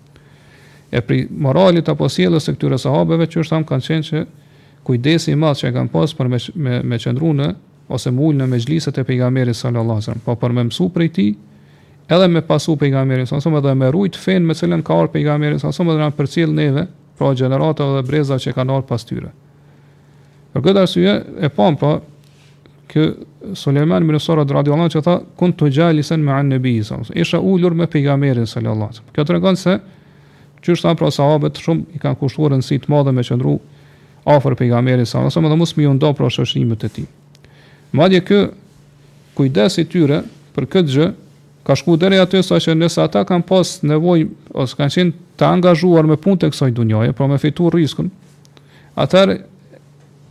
[0.92, 4.26] E pri moralit apo sjellës së këtyre sahabeve që është tham kanë qenë se
[4.88, 7.48] kujdesi i madh që kanë pas për me me, me qendrunë
[7.92, 11.34] ose mul në mejliset e pejgamberit sallallahu alajhi wasallam, po për me mësu prej tij
[12.12, 15.12] edhe me pasu pejgamberin sallallahu alajhi wasallam edhe me rujt fen me cilën ka ardhur
[15.16, 16.86] pejgamberi sallallahu alajhi wasallam për cilën neve
[17.18, 19.32] pra gjenerata dhe breza që kanë ardhur pas tyre.
[20.54, 21.98] Për këtë arsye, e pam pra,
[22.92, 23.04] kë
[23.58, 27.40] Sulejman ibn Sura radhiyallahu anhu tha kun tu jalisan ma an nabi sallallahu alaihi isha
[27.40, 29.76] ulur me pejgamberin sallallahu alaihi kjo tregon se
[30.64, 33.58] qysh sa pra sahabet shumë i kanë kushtuar rëndësi të madhe me qëndru
[34.36, 36.28] afër pejgamberit sallallahu alaihi wasallam edhe mos më ndo pro
[36.86, 37.06] e tij
[37.92, 38.40] madje kë
[39.38, 40.22] kujdesi tyre
[40.56, 41.08] për këtë gjë
[41.68, 45.46] ka shku deri aty sa që nëse ata kanë pas nevojë ose kanë qenë të
[45.52, 48.10] angazhuar me punë të kësaj dunjaje pra me fituar riskun
[48.96, 49.36] atar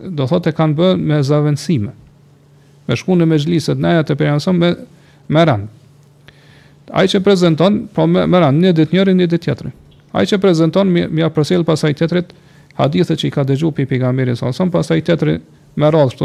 [0.01, 1.93] do thotë kanë bën me zaventsime
[2.87, 4.71] me shku në me gjlisët në ajat e për janëson me,
[5.29, 5.67] me rand.
[6.95, 9.73] Ajë që prezenton, po me, me një dit njëri, një dit tjetëri.
[10.17, 12.31] Ajë që prezenton, mi, mi aprosil pasaj tjetërit,
[12.79, 15.43] hadithë që i ka dëgju për për për për pasaj tjetëri për për për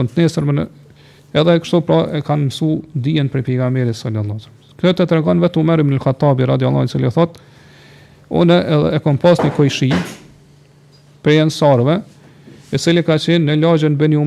[0.03, 0.67] për për për më
[1.31, 4.71] Edhe kështu pra e kanë mësu dijen për pejgamberin sallallahu alajhi wasallam.
[4.81, 7.39] Kjo të tregon vetë Umar ibn al-Khattabi radhiyallahu anhu se thotë:
[8.35, 9.95] Unë edhe e kam pasni ku i shih
[11.23, 11.95] për ensarve,
[12.67, 14.19] e cili ka qenë në lagjën Beni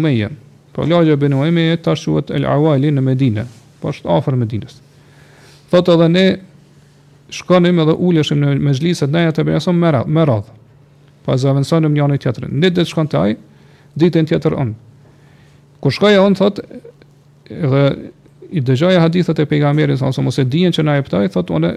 [0.74, 3.44] Po Lajja ibn Uaimi e tashuat El Awali në Medinë,
[3.78, 4.80] poshtë afër Medinës.
[5.70, 6.24] Thot edhe ne
[7.34, 10.50] shkonim edhe uleshim në mezhlisat ndaj atë person me radh, me radh.
[11.24, 12.48] Pa zavendsonë në një teatër.
[12.50, 13.36] Ne det shkon te ai
[13.98, 14.74] ditën tjetër Ku
[15.84, 16.58] Kur shkoi on thot,
[17.52, 17.80] edhe
[18.56, 21.70] i dëgjoja hadithat e pejgamberit sa mos e dijen që na e ptoi, thotë unë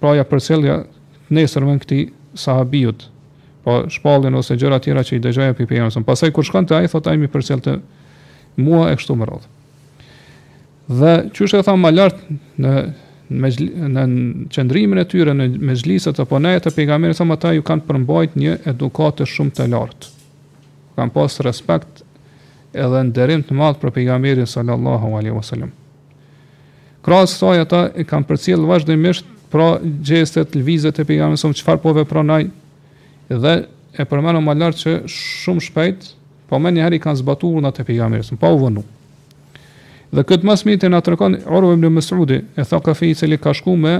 [0.00, 0.74] praja përcjellja
[1.32, 2.00] nesër me këtë
[2.36, 3.06] sahabijut,
[3.64, 6.04] po shpallin ose gjëra tjera që i dëgjoja për pejgamberin.
[6.04, 7.78] Pastaj kur shkon te ai thotë ai më përsellte
[8.64, 9.56] mua e kështu më rrëdhë.
[11.00, 12.74] Dhe që është e tha më lartë në,
[13.30, 13.50] në,
[13.94, 14.04] në
[14.54, 17.86] qëndrimin e tyre, në mezhlisët apo ne e të pegamerit, sa më ta ju kanë
[17.88, 20.10] përmbajt një edukatë shumë të lartë.
[20.98, 22.02] Kanë pas respekt
[22.74, 25.70] edhe në derim të madhë për pegamerit sallallahu alaihi wasallam.
[27.06, 29.70] Krasë të ajë ata e kanë përcjellë vazhdimisht pra
[30.06, 32.48] gjestet, lvizet e pegamerit, sa më qëfar po naj
[33.30, 33.54] dhe
[33.98, 36.16] e përmenu më lartë që shumë shpejtë
[36.50, 38.82] po më njëherë i kanë zbatuar në të pejgamberit, pa u vënë.
[40.10, 43.38] Dhe këtë më smitë na tregon Urwa në Mas'udi, e tha ka fëmijë i cili
[43.38, 43.94] ka shku me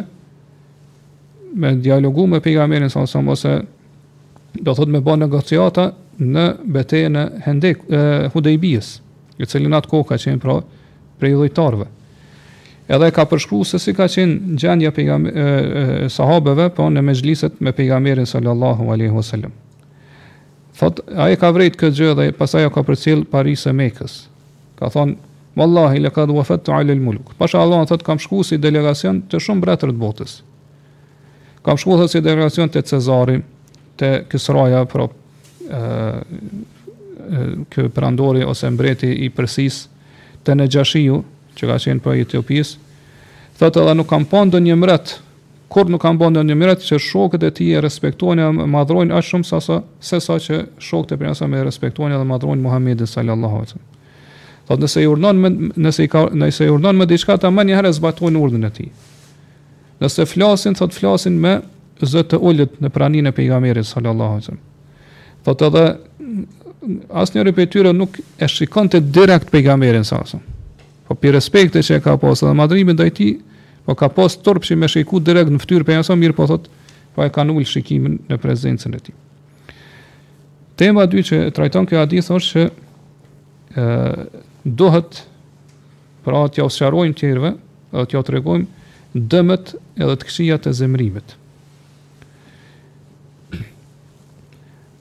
[1.60, 3.54] me dialogu me pejgamberin sa sa ose
[4.54, 8.00] do thot me bë negociata në betejën e Hendek e
[8.34, 8.90] Hudejbis,
[9.42, 10.58] i cili në atë kohë ka qenë pra
[11.22, 11.86] prej dhejtarve.
[12.90, 18.26] Edhe ka përshkru se si ka qenë gjendja e, sahabeve po në mezhliset me pejgamberin
[18.26, 19.54] sallallahu alaihi wasallam.
[20.76, 24.20] Thot, a e ka vrejt këtë gjë dhe pasaj ka përcil Paris e Mekës.
[24.78, 25.16] Ka thonë,
[25.58, 27.32] Wallahi, le ka dhuafet të alil muluk.
[27.36, 30.36] Pasha Allah, thot, kam shku si delegacion të shumë bretër të botës.
[31.66, 33.34] Kam shku, thot, si delegacion të Cezari,
[33.98, 35.08] të Kisraja, pro,
[35.66, 35.80] e,
[37.74, 37.88] kjo
[38.46, 39.82] ose mbreti i përsis
[40.46, 41.18] të në gjashiju,
[41.58, 42.78] që ka qenë për Etiopisë,
[43.60, 45.18] thot edhe nuk kam pon një mretë
[45.70, 49.26] kur nuk kanë bënë ndonjë mirë që shokët e tij e respektojnë dhe madhrojnë aq
[49.28, 53.58] shumë sa sa se sa që shokët e pejgamberit më respektojnë dhe madhrojnë Muhamedit sallallahu
[53.58, 53.88] alaihi wasallam.
[54.70, 55.50] Thotë nëse i urdhon me
[55.86, 58.70] nëse i ka nëse i urdhon me diçka ta më një herë zbatojnë urdhën e
[58.80, 58.88] tij.
[60.02, 61.54] Nëse flasin, thotë flasin me
[62.02, 64.64] zot të ulët në praninë e pejgamberit sallallahu alaihi wasallam.
[65.46, 65.84] Thotë edhe
[67.22, 70.58] asnjëri prej tyre nuk e shikonte direkt pejgamberin sallallahu alaihi wasallam.
[71.06, 73.34] Po pi respekti që e ka pasur dhe madhrimin ndaj tij,
[73.86, 76.68] po ka pas turpshi me shiku direkt në fytyrë pe jasa mirë po thot
[77.14, 79.14] po e ka nul shikimin në prezencën e tij
[80.82, 84.28] tema dy që trajton kjo hadith është që ë
[84.80, 85.22] duhet
[86.24, 87.52] pra t'ja të tjerëve
[87.96, 88.66] dhe t'ja tregojmë
[89.30, 91.32] dëmet edhe të këshia të zemrimit.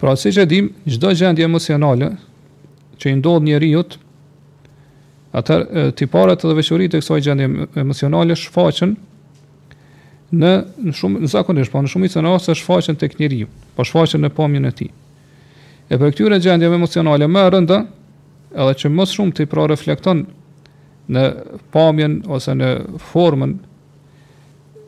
[0.02, 2.08] Pra, si që dim, gjdo gjendje emocionale
[2.98, 4.00] që i ndodhë njeriut,
[5.32, 8.96] Atëherë tiparet dhe veçoritë e kësaj gjendje emocionale shfaqen
[10.34, 10.54] në
[10.90, 14.32] në shumë në zakonisht, po në shumë mëse rasti shfaqen tek njeriu, po shfaqen në
[14.38, 14.90] pamjen e tij.
[15.90, 17.78] E për këtyre gjendjeve emocionale më rënda,
[18.58, 20.26] edhe që më shumë ti pra reflekton
[21.14, 21.24] në
[21.74, 22.72] pamjen ose në
[23.12, 23.54] formën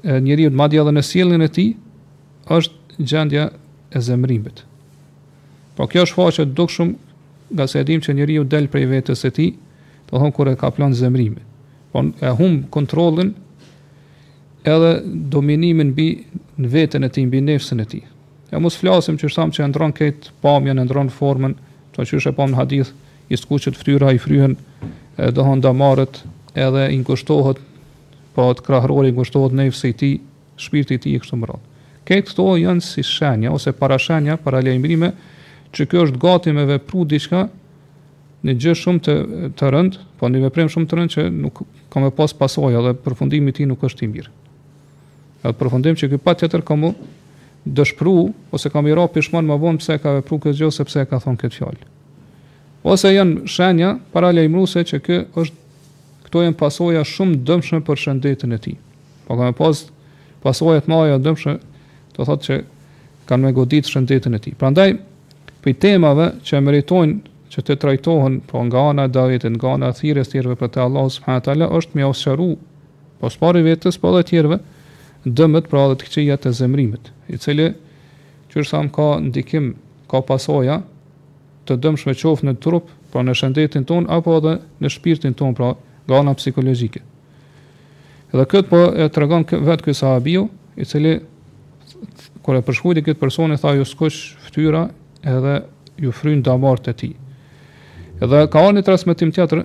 [0.10, 1.72] e njeriu të madje edhe në sjelljen e tij,
[2.54, 3.48] është gjendja
[3.98, 4.64] e zemrimit.
[5.78, 6.96] Po kjo shfaqet dukshëm
[7.54, 9.54] nga se e dim që njeriu del prej vetes së tij,
[10.12, 11.43] do thonë kur e ka plan zemrimin.
[11.91, 13.34] Po e hum kontrollin
[14.67, 14.91] edhe
[15.32, 16.10] dominimin mbi
[16.62, 18.04] në veten e tij, mbi nefsën e tij.
[18.52, 21.56] E mos flasim që thamë që e ndron kët pamjen, e ndron formën,
[21.95, 22.91] çka që është e pamë në hadith,
[23.32, 24.58] i skuqet fytyra i fryhen,
[25.36, 26.21] do han damarët
[26.60, 27.62] edhe i ngushtohet
[28.36, 30.17] po të krahrori ngushtohet nefsi i tij,
[30.60, 31.63] shpirti i tij kështu më radh.
[32.08, 35.12] Kët këto janë si shenja ose parashenja, paralajmërime
[35.71, 37.45] që kjo është gati me vepru diçka
[38.48, 39.16] një gjë shumë të
[39.60, 41.60] të rënd, po një veprim shumë të rënd që nuk
[41.94, 44.30] ka më pas pasojë dhe përfundimi i ti tij nuk është i mirë.
[45.44, 46.92] Edhe përfundim që ky patjetër ka më
[48.02, 51.20] ose ka i rapi shmonë më vonë pse ka vepruar këtë gjë ose pse ka
[51.22, 51.86] thonë këtë fjalë.
[52.90, 55.58] Ose janë shenja i lajmëruese që ky është
[56.26, 58.78] këto janë pasoja shumë dëmshme për shëndetin e tij.
[59.28, 59.84] Po ka më pas
[60.42, 61.56] pasoja të mëdha dëmshme,
[62.18, 62.58] të thotë që
[63.30, 64.58] kanë më godit shëndetin e tij.
[64.58, 64.96] Prandaj,
[65.62, 70.30] për temave që meritojnë që të trajtohen po nga ana dallit nga ana e thirrjes
[70.30, 72.48] të tjerëve për te Allahu subhanahu taala është më ushëru
[73.20, 74.60] po sporë vetës po dhe të tjerëve
[75.38, 77.68] dëmët pra dhe të këqia të zemrimit i cili
[78.52, 78.64] që
[78.96, 79.74] ka ndikim,
[80.12, 80.78] ka pasoja
[81.68, 85.76] të dëmshme qofë në trup pra në shëndetin ton, apo dhe në shpirtin ton pra
[86.08, 87.02] nga ana psikologjike.
[88.32, 90.12] edhe këtë po e të regon vetë kësë
[90.80, 91.14] i cili
[92.46, 94.86] kërë e përshkujti këtë personi, tha ju skush ftyra
[95.24, 95.56] edhe
[96.00, 97.10] ju frynë damart të ti
[98.22, 99.64] Edhe ka orë një transmitim tjetër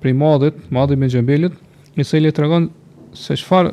[0.00, 1.52] prej madhit, madhit me gjembelit,
[1.98, 2.68] një se i le të regon
[3.12, 3.68] se qëfar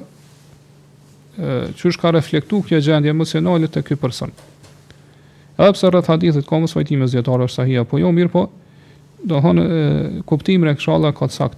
[1.80, 4.34] qësh ka reflektu kjo gjendje emocionalit të kjo person.
[5.56, 8.44] Edhe pse rreth hadithit ka mos vajtime zgjetare është sahia, po jo mirë, po
[9.24, 9.66] do të thonë
[10.28, 11.56] kuptimin e kshalla ka sakt.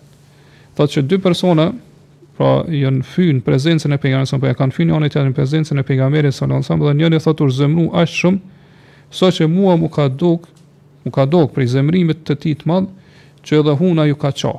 [0.77, 1.65] Thotë që dy persona
[2.37, 5.81] pra janë fyn prezencën e pejgamberit sa po e kanë fyn janë të në prezencën
[5.81, 8.57] e pejgamberit sa në dhe njëri thotë u aq shumë
[9.13, 10.49] saqë mua mu ka dukë
[11.05, 13.13] u ka dok prej zemrimit të ti të madhë,
[13.45, 14.51] që edhe huna ju ka qa,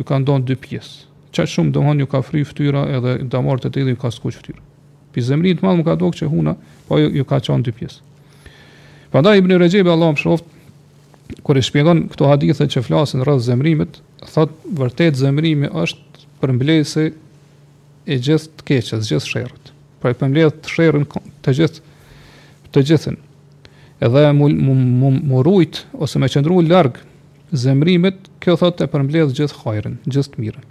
[0.00, 1.06] ju ka ndonë dy pjesë.
[1.36, 4.60] Qa shumë dohon ju ka fri ftyra edhe damartë të ti ju ka skuq ftyra.
[5.14, 6.56] Pi zemrimit të madhë më ka dogë që huna,
[6.88, 8.00] po ju, ju ka qa në dy pjesë.
[9.34, 10.44] i Ibn Rejebe, Allah më shroft,
[11.46, 13.98] kër e shpjegon këto hadithe që flasin rrëz zemrimit,
[14.32, 16.02] thot vërtet zemrimi është
[16.40, 16.54] për
[18.10, 19.66] e gjithë të keqës, gjithë shërët.
[20.02, 21.04] Pra i përmledh të shërën
[21.44, 21.82] të gjithë
[22.74, 23.18] të gjithën
[24.00, 26.96] edhe mu, mu, mu, mu rujt, ose me qëndru larg
[27.52, 30.64] zemrimit, kjo thot e përmbledh gjithë hajrin, gjithë të mirën.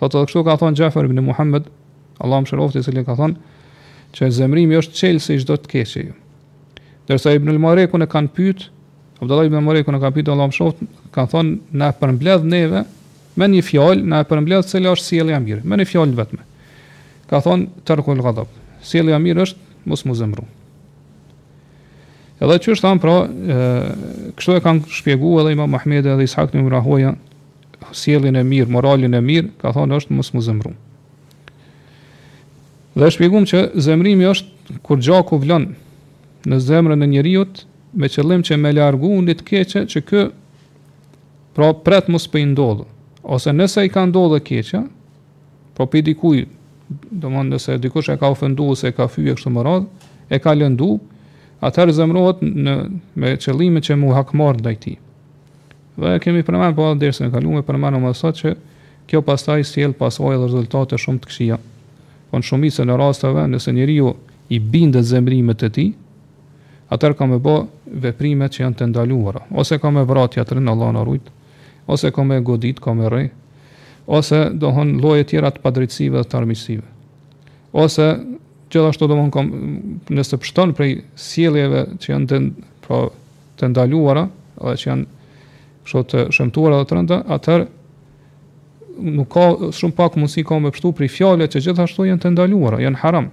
[0.00, 1.68] Thot edhe kështu ka thonë Gjafer ibn Muhammed,
[2.22, 3.36] Allah më shërofti se li ka thonë,
[4.16, 6.16] që zemrimi është qelë se i gjithë të keqe ju.
[7.08, 8.66] Dersa ibn Mareku kanë pyet,
[9.20, 12.82] Abdullah ibn Mareku në kanë pytë, Allah më kanë thonë, na përmbledh neve,
[13.38, 16.44] me një fjallë, na përmbledh se li është sielë jam mirë, me një fjallë vetëm.
[17.30, 18.48] Ka thonë, tërkull ghadab.
[18.82, 20.16] Sjellja e mirë është, mos mu
[22.38, 23.12] Edhe që është thamë, pra,
[24.38, 27.08] kështu e kanë shpjegu edhe Imam Mahmed edhe Ishak në Mrahoja,
[27.98, 30.76] sielin e mirë, moralin e mirë, ka thonë është mësë më zemrum.
[32.98, 35.66] Dhe shpjegum që zemrimi është kur gjaku vlon
[36.48, 37.64] në zemrën e njëriut,
[37.98, 40.22] me qëllim që me largu në të keqe që kë
[41.58, 42.54] pra pret mos për i
[43.28, 44.78] Ose nëse i ka ndodhë keqe,
[45.74, 46.38] pra po për dikuj,
[47.10, 49.88] do më nëse dikush e ka ofendu ose e ka fyje kështë më radhë,
[50.32, 50.86] e ka lëndu,
[51.64, 52.74] atëherë zëmrohet në
[53.18, 54.96] me qëllime që mu hakmor ndaj tij.
[55.98, 58.52] Dhe kemi përmend po derisa e kaluam përmendëm më sot që
[59.10, 61.56] kjo pastaj sjell pasojë dhe rezultate shumë të këqija.
[62.30, 64.12] Po në shumicën në e rasteve, nëse njeriu
[64.52, 65.90] i bindet zemrimet e tij,
[66.94, 67.56] atëherë ka më bë
[68.04, 71.30] veprimet që janë të ndaluara, ose ka më vratja tërë në Allahun rujt,
[71.88, 73.24] ose ka më godit, ka më rë,
[74.06, 76.86] ose dohon lloje tjera të padrejtësive dhe të armiqësive.
[77.80, 78.12] Ose
[78.70, 79.36] gjithashtu do mund
[80.12, 82.40] nëse pështon prej sjelljeve që janë të
[82.84, 83.02] pra
[83.58, 84.26] të ndaluara
[84.58, 85.06] dhe që janë
[85.88, 87.68] kështu të shëmtuara dhe të rënda, atëherë
[89.16, 89.46] nuk ka
[89.78, 93.28] shumë pak mundësi ka me pështu prej fjalëve që gjithashtu janë të ndaluara, janë haram.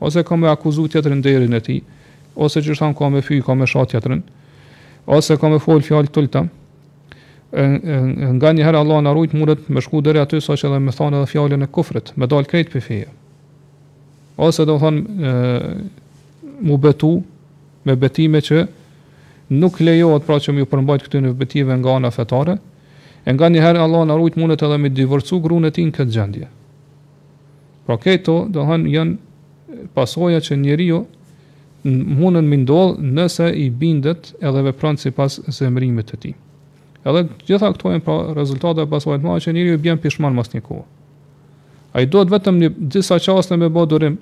[0.00, 1.78] Ose ka me akuzu tjetër në derin e ti,
[2.40, 4.22] ose që shtanë ka me fyj, ka me shatë tjetërin,
[5.18, 6.44] ose ka me folë fjalë të lëta,
[8.38, 10.94] nga një herë Allah në rujtë mërët me shku dhere aty sa që dhe me
[10.94, 12.84] thane edhe fjallën e kufrit, me dalë krejt për
[14.46, 17.10] ose do të thonë mu betu
[17.86, 18.64] me betime që
[19.60, 22.56] nuk lejohet pra që më ju përmbajt këtë në betive nga ana fetare,
[23.24, 26.14] e nga njëherë Allah në arrujt mundet edhe me divorcu grunë e ti në këtë
[26.16, 26.46] gjendje.
[27.86, 31.00] Pra këto do të thonë janë pasoja që njeriu
[31.90, 36.32] mundën më ndodhë nëse i bindet edhe vepron sipas si pas zemrimit të ti.
[37.08, 40.60] Edhe gjitha këto pra rezultate e të ma që njeriu jo bjen pishman mas një
[40.68, 40.86] kohë.
[41.96, 44.20] A i do të vetëm një disa qasë me bodurim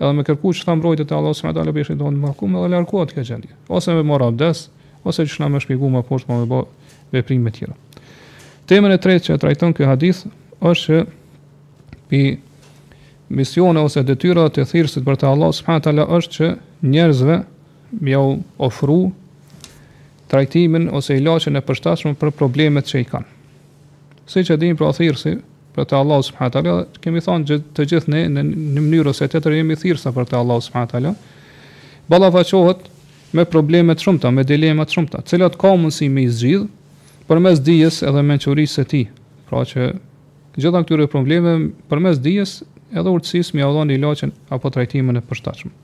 [0.00, 2.60] edhe me kërku që thamë brojtë të Allah së më dalë bëjshë i dohënë malkumë
[2.60, 3.52] edhe larkuat këtë gjendje.
[3.72, 4.66] Ose me mora abdes,
[5.08, 6.60] ose që shna me shpigu ma poshtë, ma me bo
[7.14, 7.72] veprim me tjera.
[8.68, 10.20] Temën e tretë që e trajton këtë hadith
[10.60, 11.02] është që
[12.10, 12.20] pi
[13.36, 16.50] misione ose detyra të thyrësit për të Allah së më është që
[16.92, 17.38] njerëzve
[17.96, 18.18] më
[18.66, 18.98] ofru
[20.28, 23.32] trajtimin ose ilaqën e përshtashmë për problemet që i kanë.
[24.26, 25.42] Si që dim pra thyrësit,
[25.76, 28.44] për të Allahu subhanahu teala, kemi thënë që të gjithë ne në
[28.76, 31.12] një mënyrë ose tjetër jemi thirrsa për të Allahu subhanahu teala.
[32.10, 32.86] Balla faqohet
[33.36, 36.64] me probleme të shumta, me dilema të shumta, të cilat ka mundësi me zgjidh
[37.28, 39.04] përmes dijes edhe mençurisë së tij.
[39.50, 39.90] Pra që
[40.56, 41.56] gjitha këtyre probleme
[41.90, 42.60] përmes dijes
[42.96, 45.74] edhe urtësisë më javon ilaçin apo trajtimin e përshtatshëm.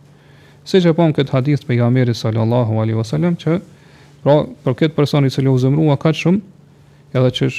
[0.65, 3.59] Siç e pam këtë hadith pejgamberit sallallahu alaihi wasallam që
[4.25, 7.51] pra për këtë person i cili u zemrua kaq shumë edhe që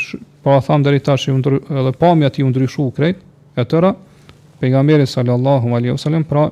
[0.44, 3.18] pa po, tham deri tash edhe pamja ti u ndryshu krejt
[3.56, 3.94] e tëra
[4.60, 6.50] pejgamberi sallallahu alaihi wasallam pra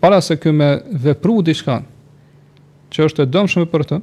[0.00, 0.68] para se kë me
[1.04, 1.78] vepru diçka
[2.92, 3.96] që është e dëmshme për të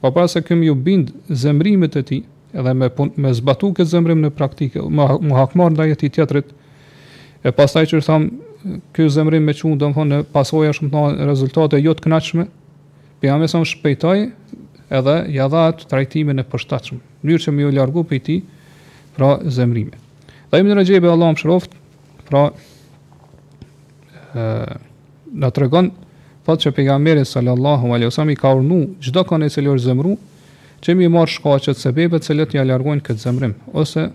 [0.00, 2.18] pa po para se kë me u bind zemrimet e ti
[2.52, 6.52] edhe me pun, me zbatu këtë zemrim në praktikë mu hakmar ndaj atij teatrit
[7.46, 8.28] e pastaj që tham
[8.92, 12.44] ky zemrim me çun domthon në pasojë shumë të rezultate jo të kënaqshme
[13.24, 14.18] pejgamberi shpejtoi
[14.98, 18.36] edhe ja dha atë trajtimin e përshtatshëm mënyrë që më jo largu për i ti
[19.16, 19.96] pra zemrime.
[20.50, 21.74] Dhe imë në rëgjebë e Allah më shroft,
[22.28, 22.44] pra
[24.30, 25.90] në të regon,
[26.46, 30.16] thot që pejga mërë e i ka urnu, gjdo kanë e sëllë zemru,
[30.80, 34.08] që mi marë shka që të sebebe, që letë ja largojnë këtë zemrim, ose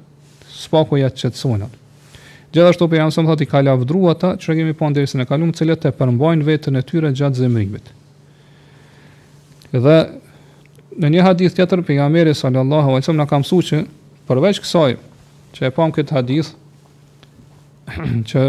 [0.49, 1.73] spako ja që të
[2.55, 5.53] Gjithashtu pejga mësëm thot i ka lafdru ata, që regjemi pa po ndërës në kalumë,
[5.59, 7.89] që e përmbajnë vetën e tyre gjatë zemrimit.
[9.75, 9.95] Dhe
[10.95, 13.79] Në një hadith tjetër pejgamberi sallallahu alajhi wasallam na ka mësuar që
[14.29, 14.91] përveç kësaj
[15.57, 16.51] që e pam këtë hadith
[18.31, 18.43] që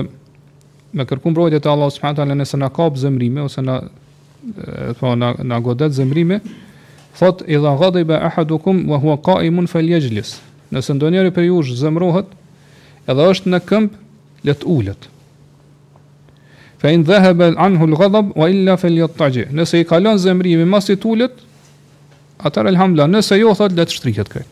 [0.96, 3.80] me kërkuar mbrojtje të Allahut subhanahu taala nëse na kap zemrime ose na
[5.00, 6.38] po na na godet zemrime
[7.18, 10.36] thot idha ghadiba ahadukum wa huwa qa'imun falyajlis
[10.70, 12.30] nëse ndonjëri prej jush zemrohet
[13.10, 13.98] edhe është në këmp
[14.46, 15.08] let ulet
[16.78, 21.42] fa in dhahaba anhu alghadab wa illa falyatajih nëse i kalon zemrimi mas i tulet
[22.44, 24.42] atëherë elhamdulla, nëse jo thot, le shtrihet kë.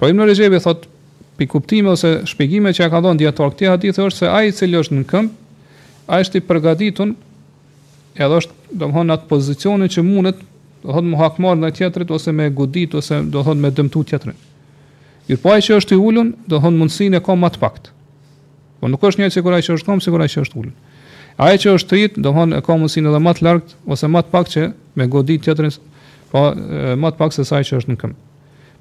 [0.00, 0.86] Po në Rezebi thot,
[1.38, 4.54] pi kuptime ose shpjegime që ja ka dhënë dietar këtij hadithi është se ai i
[4.56, 5.38] cili është në këmp,
[6.12, 7.14] ai është i përgatitur
[8.16, 10.38] edhe është domthonë atë pozicionin që mundet,
[10.82, 14.36] do thotë muhakmar ndaj tjetrit ose me godit ose do thotë me dëmtu tjetrin.
[15.26, 17.90] Mir po ai që është i ulun, do thonë mundsinë e ka më të pakt.
[18.80, 20.72] Po nuk është një sikur ai që është këmp, sikur ai që është ulun.
[21.42, 24.32] Ajo që është rit, domthonë e ka mundsinë edhe më të lartë ose më të
[24.32, 24.62] pak që
[24.96, 25.66] me godit tjetër
[26.36, 28.18] pa po, më të pak se sa që është në këmbë.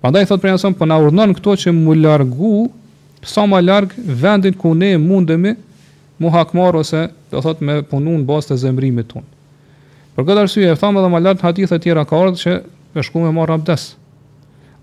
[0.04, 2.65] Prandaj thot prejason po na urdhnon këto që mu largu
[3.26, 5.56] sa më larg vendin ku ne mundemi
[6.20, 9.24] mu hakmar ose do thot me punu në të zemrimit ton.
[10.15, 12.54] Për këtë arsye e thamë edhe më lart hadith e tjera ka ardhë, që
[13.00, 13.96] e shku me marr abdes.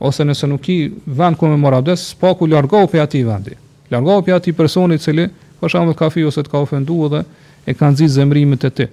[0.03, 3.55] Ose nëse nuk i vend ku me marr abdes, pa ku largohu pe aty vendi.
[3.93, 5.29] Largohu për ati personi i cili
[5.61, 7.23] për shembull ka fyu ose të ka ofenduar dhe
[7.71, 8.91] e ka nxit zemrimit të tij.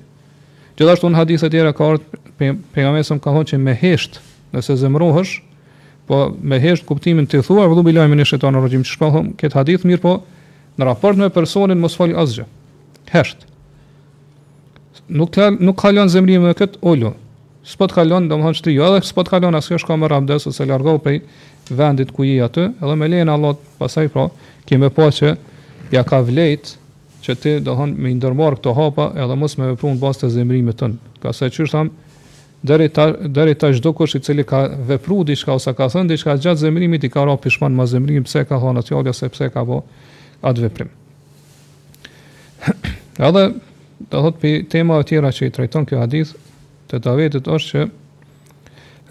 [0.77, 1.89] Gjithashtu në hadith e tjera ka
[2.47, 4.19] pejgamberi ka thonë që me hesht,
[4.55, 5.39] nëse zemrohesh,
[6.09, 9.27] po me hesht kuptimin të thuar vëllum i lajmin e shejtanit në rrugim të shpallhom,
[9.39, 10.13] këtë hadith mirë po
[10.79, 12.47] në raport me personin mos fal asgjë.
[13.13, 13.45] Hesht.
[15.09, 17.13] Nuk të, nuk ka lënë zemrimin me kët ulo.
[17.69, 20.49] S'po të kalon, domthonë shtri, jo, edhe s'po të kalon asgjë që me më rabdes
[20.49, 21.19] ose largo prej
[21.75, 25.35] vendit ku je aty, edhe me lehen Allah, pasaj pra, pra, kemë pa që
[25.93, 26.71] ja ka vlejt
[27.25, 30.79] që ti dohon me ndërmarë këto hapa edhe mos me vëpru në bastë të zemrimit
[30.79, 30.97] tënë.
[31.21, 31.93] Ka se qështë thamë,
[32.63, 36.35] deri ta deri ta çdo kush i cili ka vepruar diçka ose ka thënë diçka
[36.37, 39.63] gjatë zemrimit i ka rënë pishman me zemrimin pse ka thonë atë ose pse ka
[39.63, 39.79] bë
[40.49, 40.89] atë veprim.
[43.19, 43.51] Edhe do
[44.09, 46.31] të thotë pi tema e tjera që i trajton ky hadith
[46.91, 47.81] të Davidit është që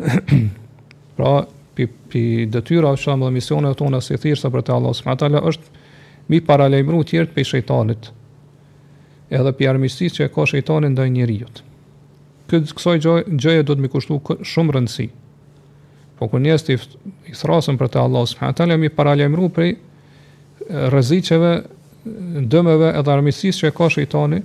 [1.17, 1.33] pra
[1.77, 2.23] pi pi
[2.53, 5.67] detyra është edhe misioni tonë si thirrsa për të Allahu subhanahu taala është
[6.29, 8.03] mi paralajmëruar të tjerë të pe shejtanit
[9.41, 11.57] edhe për armistisë që e ka shejtani dhe njëriut
[12.49, 14.19] këtë kësaj gjëje do të më kushtu
[14.49, 15.09] shumë rëndësi.
[16.19, 16.77] Po kur njerëz i,
[17.31, 19.69] i thrasën për të Allahu subhanahu teala mi paralajmëru për
[20.95, 21.51] rreziqeve,
[22.53, 24.41] dëmeve edhe armiqësisë që ka shejtani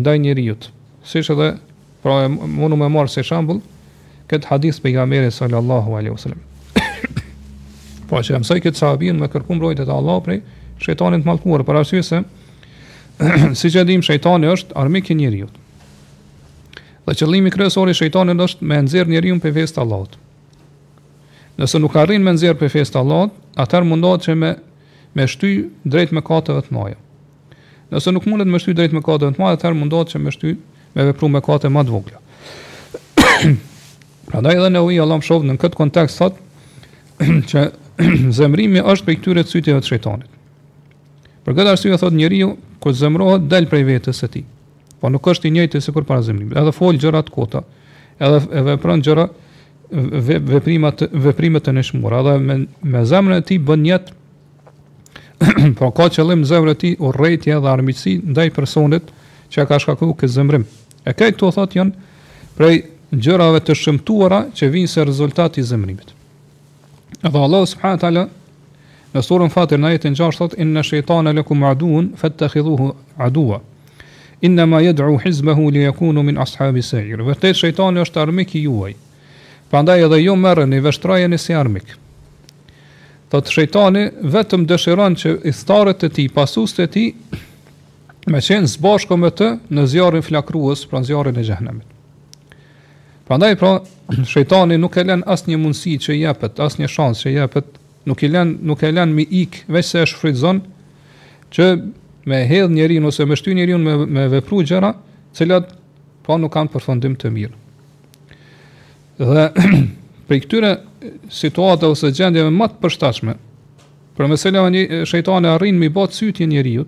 [0.00, 0.56] ndaj njeriu.
[1.06, 1.52] Siç edhe
[2.02, 3.60] pra e mundu me marr si shembull
[4.30, 6.40] këtë hadith pejgamberit sallallahu alaihi wasallam.
[8.10, 10.40] po që mësoj këtë sahabin me kërku mbrojtjet e Allahut prej
[10.82, 12.20] shejtanit mallkuar për arsye se
[13.62, 15.62] siç e dim shejtani është armik i njerëzit.
[17.06, 20.16] Dhe qëllimi kryesor i shejtanit është me nxjerr njeriu pe fesë Allahut.
[21.56, 24.50] Nëse nuk arrin me nxjerr pe fesë të Allahut, atar mundohet që me
[25.16, 25.52] me shty
[25.86, 26.96] drejt me katëve të mëdha.
[27.94, 30.56] Nëse nuk mundet me shty drejt me katëve të mëdha, atëherë mundohet që me shty
[30.96, 32.20] me vepru me katë më të vogla.
[34.28, 36.42] Pra edhe dhe në ujë Allah më shovë në këtë kontekst thot
[37.52, 37.62] që
[38.38, 43.46] zemrimi është për këtyre të sytjeve të shëjtonit Për këtë arsye thot njeriu, kur zemrohet
[43.52, 44.42] dal prej vetes së tij.
[45.06, 46.56] Po nuk është i njëjti sikur para zemrimit.
[46.58, 47.60] Edhe fol gjëra të kota,
[48.18, 49.28] edhe e vepron gjëra
[50.50, 50.90] veprima
[51.28, 56.72] veprime të nëshmura, edhe me, me zemrën e tij bën jetë po ka qëllim zemrën
[56.74, 59.12] e tij urrëti edhe armiqësi ndaj personit
[59.54, 60.66] që ka shkaku këtë zemrim.
[61.06, 62.10] E ka këto thotë janë
[62.58, 62.82] prej
[63.14, 66.10] gjërave të shëmtuara që vinë se rezultati i zemrimit.
[67.22, 68.26] Edhe Allah subhanahu taala
[69.14, 72.90] në surën Fatir në jetën 6 thotë inna shaytana lakum aduun fattakhidhuhu
[73.22, 73.62] aduwa
[74.40, 77.22] inna ma yad'u hizbahu li yakunu min ashabi sa'ir.
[77.24, 78.94] Vërtet shejtani është armik i juaj.
[79.70, 81.96] Prandaj edhe ju merrni veshtrajeni si armik.
[83.32, 87.06] Thot shejtani vetëm dëshiron që i thtarët e ti, pasuesit e ti,
[88.26, 92.54] me qenë zbashko me të në zjarën flakruës, pra në zjarën e gjehnemit.
[93.26, 93.72] Pra ndaj, pra,
[94.30, 97.74] shëjtani nuk e len asë një mundësi që jepet, asë një shansë që jepet,
[98.06, 100.60] nuk e len, nuk e len mi ikë, veç se e shfridzon,
[101.54, 101.72] që
[102.26, 104.92] me hedh njerin ose me shty njerin me, me vepru gjëra,
[105.34, 105.68] cilat
[106.26, 107.58] pa po nuk kanë përfundim të mirë.
[109.22, 109.44] Dhe
[110.26, 110.72] prej këtyre
[111.30, 113.36] situata ose gjendjeve më të përshtatshme,
[114.18, 116.86] për meselave një shejtani arrin mi bë sytë njeriu,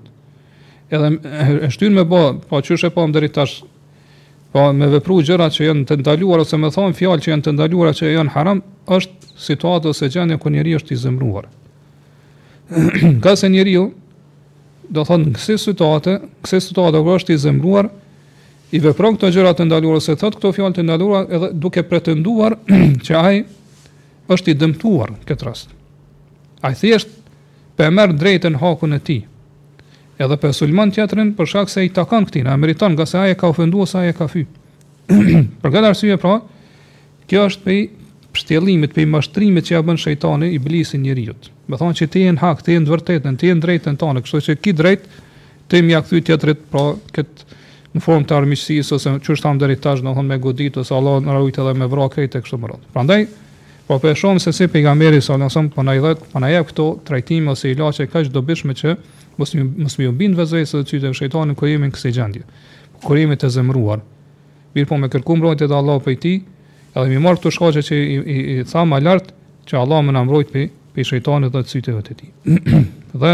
[0.91, 1.12] edhe
[1.68, 3.61] e shtyn me bë, pa po çësh e pam po deri tash,
[4.53, 7.55] pa me vepru gjëra që janë të ndaluar, ose me thonë fjalë që janë të
[7.59, 11.47] ndaluar, që janë haram, është situata ose gjendja ku njeriu është i zemruar.
[13.22, 13.91] Ka se njeriu
[14.89, 16.14] do thonë në kësi situate,
[16.45, 17.91] kësi situate kërë është i zemruar,
[18.76, 22.59] i vepron këto gjërat të ndaluar, se thotë këto fjallë të ndaluar, edhe duke pretenduar
[23.07, 23.39] që aj
[24.34, 25.70] është i dëmtuar këtë rast.
[26.64, 27.12] Aj thjesht
[27.78, 29.18] për merë drejtën hakun e ti,
[30.20, 33.36] edhe për sulman tjetërin për shak se i takan këti, në meriton nga se e
[33.41, 34.45] ka ofendu ose e ka fy.
[35.62, 36.41] për këtë arsye pra,
[37.28, 37.78] kjo është për
[38.39, 41.34] pështjellimit pe mashtrimet që ja bën shejtani i njeriu.
[41.68, 43.97] Me thonë që ti je në hak, ti je në vërtetën, ti je në drejtën
[44.01, 45.03] tonë, kështu që ki drejt
[45.68, 47.43] të më ia kthy ti atë pra kët
[47.95, 51.18] në formë të armiqësisë ose çu është tani tash, do thonë me godit ose Allah
[51.20, 52.82] na ruajt edhe me vrak këtej kështu më rrot.
[52.95, 53.26] Prandaj
[53.89, 56.53] po për po shkakun se si pejgamberi sa nëse po na i dhot, po na
[56.64, 58.95] këto trajtim ose ilaçe kaq do bësh me që
[59.39, 62.45] mos më mos më humbin vezë se çu të shejtanin ku jemi në kësaj gjendje.
[63.05, 64.01] Kurimi të zemruar.
[64.74, 66.32] Mirpo me kërkumbrojtë të Allahu për ti,
[67.03, 69.30] edhe mi mor këto shkaqe që i, i, i tha më lart
[69.68, 72.30] që Allah më na mbrojt pe pe shejtanit dhe cyteve të tij.
[73.22, 73.32] dhe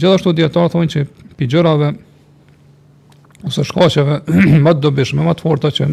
[0.00, 1.02] gjithashtu dietar thonë që
[1.38, 1.90] pi gjërave
[3.50, 4.20] ose shkaqeve
[4.64, 5.88] më të dobishme, më të forta që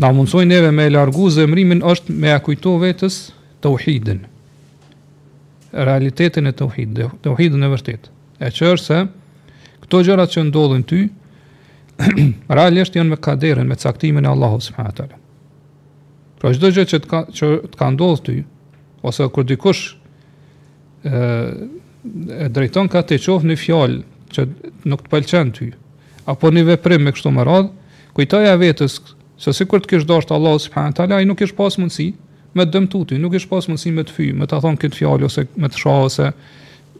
[0.00, 3.20] na mundsojnë neve me largu zemrimin është me akujto kujtu vetës
[3.64, 4.22] tauhidin.
[5.90, 8.08] Realitetin e tauhidit, tauhidin e vërtet.
[8.40, 9.02] E që është se
[9.84, 11.02] këto gjëra që ndodhin ty
[12.58, 15.22] realisht janë me kaderin, me caktimin e Allahus subhanahu wa taala.
[16.40, 18.34] Pra çdo gjë që të ka që të ka ndodhur ty
[19.08, 19.84] ose kur dikush
[21.06, 24.02] ë e, drejton ka të qof në fjalë
[24.34, 24.44] që
[24.90, 25.70] nuk të pëlqen ty
[26.28, 27.70] apo në veprim me kështu më radh,
[28.18, 28.98] kujtoja vetes
[29.40, 32.10] se sikur të kish dashur Allah, subhanahu wa taala ai nuk kish pas mundësi
[32.56, 35.46] me dëmtuti, nuk kish pas mundësi me të fy, me ta thon këtë fjalë ose
[35.60, 36.28] me të shoh ose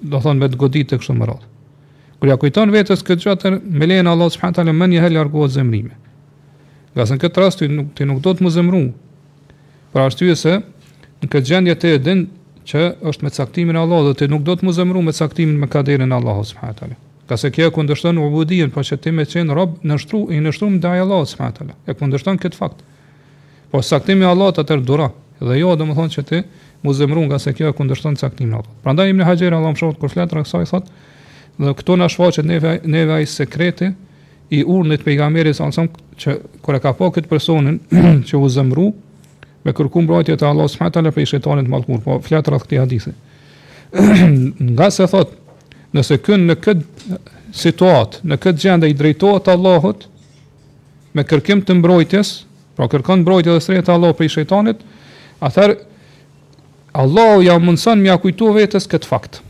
[0.00, 1.44] do thon me të godit të kështu me radh.
[2.20, 5.56] Kur ja kujton vetes këtë gjë me lehen Allah, subhanahu wa më një herë largohet
[5.58, 5.92] zemrimi.
[6.96, 8.84] Gjasën këtë rast ti nuk ti nuk do të më zemru,
[9.96, 12.18] Për arsye se në këtë gjendje të edin
[12.68, 15.54] që është me caktimin e Allahut dhe ti nuk do të mos zemru me caktimin
[15.62, 16.98] me kaderin e Allahut subhanahu wa taala.
[17.30, 20.42] Ka se kjo e kundërshton ubudin, po që ti me thën rob në shtru i
[20.44, 21.76] në shtrum ndaj Allahut subhanahu wa taala.
[21.88, 22.82] E kundërshton kët fakt.
[23.72, 25.08] Po caktimi i Allahut atë dura
[25.40, 26.42] dhe jo domethënë që ti
[26.84, 28.76] mos zemru nga se kjo e kundërshton caktimin e Allahut.
[28.84, 30.86] Prandaj Ibn Hajar Allahu më shoft kur flet rreth kësaj thotë
[31.64, 33.94] dhe këto na shfaqet neve neve ai sekrete
[34.52, 37.80] i urnit pejgamberit sa që kur e ka pa po këtë personin
[38.28, 38.92] që u zemrua
[39.66, 43.14] me kërku mbrojtje te Allahu subhanahu teala prej shejtanit mallkuar po flet rreth këtij hadithi
[44.76, 45.32] nga se thot
[45.96, 47.18] nëse kën në këtë
[47.62, 50.06] situat në këtë gjendë i drejtohet Allahut
[51.18, 52.30] me kërkim të mbrojtjes
[52.78, 54.84] pra kërkon mbrojtje dhe shtrenjtë Allahu prej shejtanit
[55.50, 55.78] atëherë
[57.02, 59.40] Allahu ja mundson mja kujtu vetes kët fakt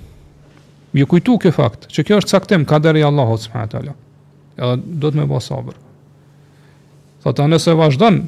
[0.96, 3.94] mja kujtu kët fakt që kjo është caktim ka deri Allahu subhanahu teala
[4.56, 5.82] edhe do të më bëj sabër
[7.26, 8.20] Ata nëse vazhdon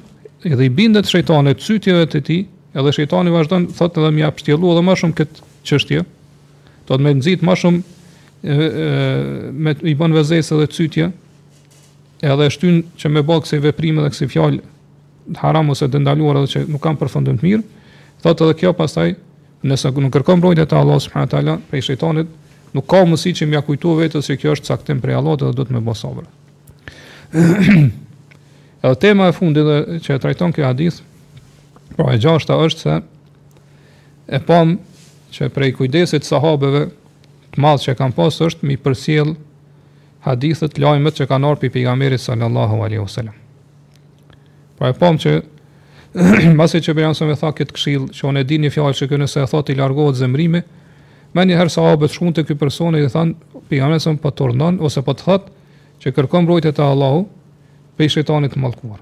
[0.44, 2.42] edhe i bindet shejtanit çytjeve të tij,
[2.74, 6.02] edhe shejtani vazhdon thotë edhe më shtjellu edhe më shumë këtë çështje.
[6.86, 11.10] Do të më nxit më shumë me i bën vezëse edhe cytje,
[12.18, 16.48] Edhe shtyn që me bëkse veprime dhe kësaj fjalë të haram ose të ndaluar edhe
[16.50, 17.62] që nuk kanë përfundim të mirë.
[18.24, 19.12] Thotë edhe kjo pastaj
[19.62, 22.26] nëse nuk kërkon mbrojtje te Allahu subhanahu wa taala prej shejtanit,
[22.74, 25.52] nuk ka mundësi që më ja kujtu vetes se kjo është caktim prej Allahut dhe
[25.60, 26.26] do të më bësovë.
[28.82, 31.00] Edhe tema e fundit dhe që e trajton kjo hadith,
[31.96, 32.96] pra e gjashta është se
[34.36, 34.76] e pam
[35.34, 36.84] që prej kujdesit sahabeve
[37.56, 39.32] të madhë që kam pasë është mi përsjel
[40.28, 43.34] hadithet lajmet që kanë orë për pigamerit sallallahu alaihu sallam.
[44.78, 45.38] Pra e pam që
[46.58, 49.06] Masi që bërjanë së me tha këtë këshil, që onë e di një fjallë që
[49.10, 50.62] kënë se e thot i largohet zemrimi,
[51.36, 53.34] me një herë sahabët shkun po po të këj personi i thanë,
[53.68, 55.50] për jamesëm për tërnon, ose për të thot,
[56.00, 57.26] që kërkom brojtet e Allahu,
[57.98, 59.00] pej shejtanit të mallkuar.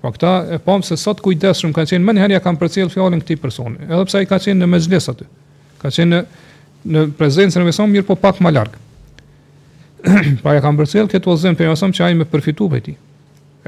[0.00, 3.38] Po këta e pam se sot kujdesshëm kanë qenë më njëherë kanë përcjell fjalën këtij
[3.42, 5.26] personi, edhe pse ai ka qenë në mezhles aty.
[5.80, 6.24] Ka qenë në
[6.92, 8.78] në prezencën e mëson mirë po pak më larg.
[10.42, 12.96] pa ja kanë përcjell këtë ozën për mëson që ai më përfitu prej tij.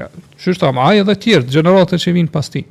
[0.01, 0.07] Ja,
[0.41, 2.63] shështë thamë, aje dhe tjertë, gjeneratët që vinë pas ti.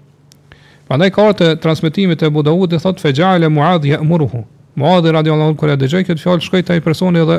[0.91, 4.43] Pandaj ka orë të transmitimit e Budaud dhe thotë, fejale muadhi e muruhu.
[4.83, 7.39] Muadhi radio Allahun kërë e dëgjoj, këtë fjallë shkoj të ajë personi dhe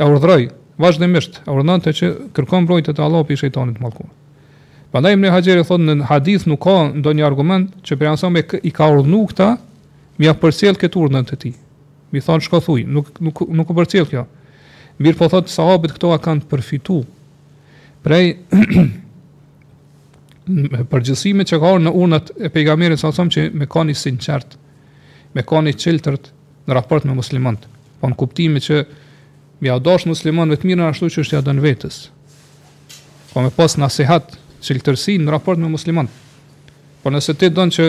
[0.00, 0.48] e urdhrojë
[0.80, 4.08] vazhdimisht urdhonte që kërkon mbrojtje të Allahut i shejtanit mallkuar.
[4.90, 8.72] Prandaj Ibn Hajar i thotë në hadith nuk ka ndonjë argument që për anëson i
[8.74, 9.50] ka urdhnu këta,
[10.18, 11.54] më ia përcjell këtë urdhën të tij.
[12.10, 14.24] Mi thon shko thuj, nuk nuk nuk u përcjell kjo.
[15.00, 17.06] Mir po thotë sahabët këto kanë përfituar
[18.00, 18.30] prej
[20.90, 24.56] përgjithësimit që kanë në urnat e pejgamberit sa që me kanë i sinqert,
[25.36, 26.32] me kanë i çeltërt
[26.66, 27.68] në raport me muslimanët.
[28.00, 28.78] Po në kuptimin që
[29.60, 31.96] Mi a dosh musliman me të mirën ashtu që është ja dën vetës.
[33.34, 34.32] Po me pas nasihat,
[34.64, 36.06] cilëtërsi në raport me musliman.
[37.04, 37.88] Po nëse ti dën që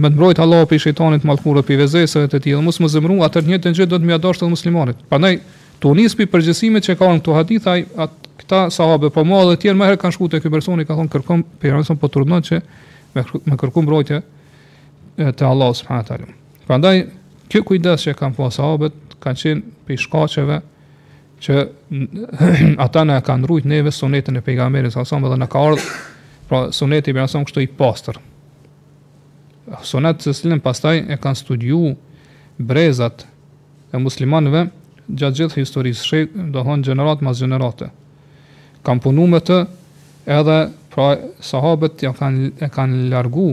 [0.00, 3.38] me të mbrojt Allahu pe shejtanit mallkur pe vezësave të tij, mos më zemru, atë
[3.38, 5.00] të njëjtën gjë do të më a dosh të muslimanit.
[5.12, 5.38] Prandaj
[5.82, 9.78] tunis pi përgjësimet që kanë këto hadithe, atë këta sahabe po më dhe të tjerë
[9.80, 12.42] më herë kanë shkuar te ky personi, i ka thonë kërkom pe person po turdhnon
[12.48, 12.58] që
[13.14, 14.18] me, me kërkum mbrojtje
[15.38, 16.34] te Allahu subhanahu teala.
[16.66, 17.04] Prandaj
[17.52, 20.58] kjo kujdes që kanë pas sahabët kanë qenë pe shkaqeve
[21.40, 21.60] që
[22.84, 25.86] ata na kanë rrujt neve sunetën e pejgamberit sa son dhe na ka ardhur
[26.48, 28.18] pra suneti i pejgamberit kështu i pastër.
[29.86, 31.80] Sunet të cilën pastaj e kanë studiu
[32.58, 33.22] brezat
[33.94, 34.64] e muslimanëve
[35.10, 37.88] gjatë gjithë historisë, shek, do thonë gjenerat mas gjenerate.
[38.86, 39.60] Kam punu me të
[40.30, 40.58] edhe
[40.90, 41.08] pra
[41.44, 43.52] sahabët ja e kanë largu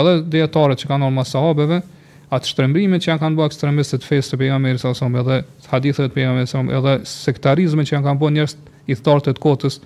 [0.00, 1.82] edhe djetarët që kanë orë mas sahabëve
[2.36, 5.38] atë shtrembrimet që janë kanë bërë ekstremistët fesë të pejgamberit sa sa edhe
[5.70, 8.56] hadithet e pejgamberit sa edhe sektarizmin që janë kanë bërë njerëz
[8.92, 9.78] i thartë të kotës,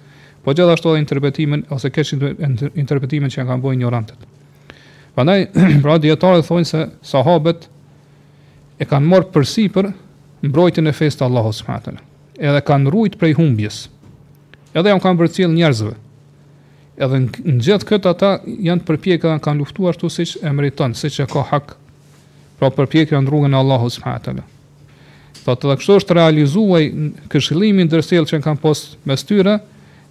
[0.44, 2.34] po gjithashtu edhe interpretimin ose kështu
[2.82, 4.20] interpretimin që janë kanë bërë ignorantët.
[5.14, 5.40] Prandaj
[5.84, 7.66] pra dietarët thonë se sahabët
[8.80, 9.90] e kanë marrë përsipër
[10.48, 11.98] mbrojtjen e fesë të Allahut subhanahu
[12.40, 13.82] Edhe kanë rujt prej humbjes.
[14.72, 15.90] Edhe janë kanë vërcjell njerëzve.
[17.04, 18.30] Edhe në gjithë këtë ata
[18.64, 21.74] janë përpjekë dhe kanë luftuar ashtu siç e meriton, siç e ka hak
[22.60, 24.46] pra përpjekja në rrugën e Allahu subhanahu
[25.40, 26.80] Tha të dhe kështu është realizuaj
[27.32, 28.58] këshillimin dërsel që në kam
[29.08, 29.54] me styre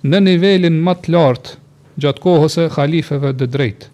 [0.10, 1.58] në nivelin më të lartë
[2.02, 3.92] gjatë kohës së khalifeve dhe drejtë.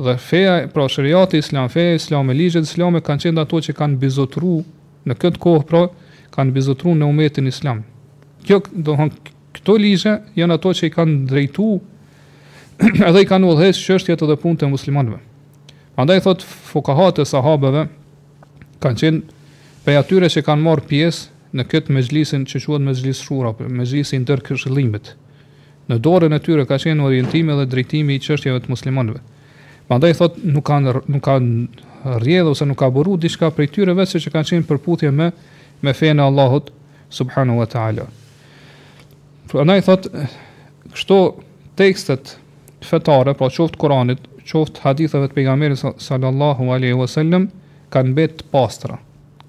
[0.00, 3.76] Dhe feja, pra shëriati islam, feja islam e ligjet islam e kanë qenë ato që
[3.76, 4.54] kanë bizotru
[5.10, 5.82] në këtë kohë, pra
[6.38, 7.82] kanë bizotru në umetin islam.
[8.46, 11.68] Kjo, do thonë këto ligje janë ato që i kanë drejtu
[13.10, 15.20] edhe i kanë u çështjet edhe punë të muslimanëve.
[15.96, 17.86] Andaj thot fukahat e sahabeve
[18.82, 19.46] kanë qenë
[19.84, 24.42] prej atyre që kanë marrë pjesë në këtë mezhlisin që quhet mezhlis shura, mezhlisi ndër
[24.46, 25.14] këshillimit.
[25.90, 29.18] Në dorën e tyre ka qenë orientimi dhe drejtimi i çështjeve të muslimanëve.
[29.88, 34.22] Prandaj thot nuk kanë nuk kanë rrjedh ose nuk ka buru diçka prej tyre vetë
[34.22, 35.32] që kanë qenë përputhje me
[35.82, 36.70] me fenë e Allahut
[37.10, 38.06] subhanahu wa taala.
[39.50, 40.06] Prandaj thot
[40.92, 41.18] kështu
[41.80, 42.36] tekstet
[42.80, 47.46] fetare, pra qoftë Kuranit, qoftë hadithëve të pejgamberit sallallahu alaihi wasallam
[47.94, 48.98] kanë betë të pastra,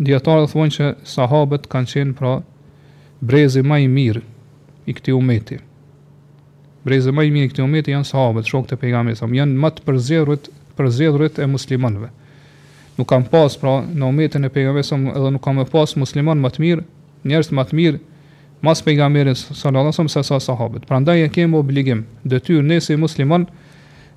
[0.06, 2.36] djetarët thonë që sahabët kanë qenë pra
[3.22, 4.24] brezi maj mirë
[4.90, 5.66] i këti umetit
[6.86, 9.84] breze më i mirë këtë umeti janë sahabët, shokët e pejgamberit sa janë më të
[9.86, 12.08] përzierrit, përzierrit e muslimanëve.
[12.98, 16.50] Nuk kam pas pra në umetin e pejgamberit sa edhe nuk kam pas musliman më
[16.56, 16.84] të mirë,
[17.30, 18.00] njerëz më të mirë
[18.62, 20.84] mas pejgamberit sallallahu alaihi wasallam sa sahabët.
[20.86, 23.46] Prandaj e kemi obligim, detyrë ne si musliman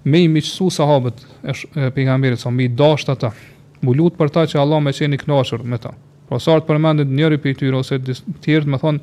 [0.06, 3.32] me i miqësu sahabët e pejgamberit sa më i dashur ata.
[3.86, 5.92] lut për ta që Allah më qenë i kënaqur me ta.
[6.28, 8.98] Po sa të përmendet njëri prej tyre ose të tjerë më thon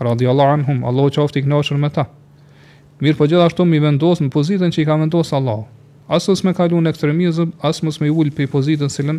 [0.00, 2.04] radiallahu anhum, Allah qoftë i kënaqur me ta.
[3.04, 5.64] Mirë po gjithashtu më i vendosë pozitën që i ka vendosë Allah.
[6.16, 9.18] Asë me kalu në ekstremizëm, asë mësë me ullë për i pozitën cilën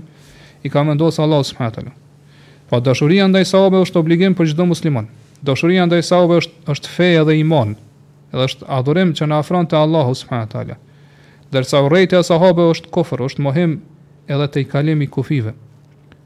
[0.65, 1.43] i ka vendosë Allah.
[1.45, 1.91] Smhatele.
[2.71, 5.11] Po dashuria ndaj sahabe është obligim për gjithdo muslimon.
[5.45, 7.75] Dashuria ndaj sahabe është, është feja dhe iman.
[8.33, 10.09] Edhe është adhurim që në afran të Allah.
[10.23, 10.79] Smhatele.
[11.53, 13.77] Dersa urejtë e sahabe është kofër, është mohim
[14.33, 15.53] edhe të i kalim i kufive.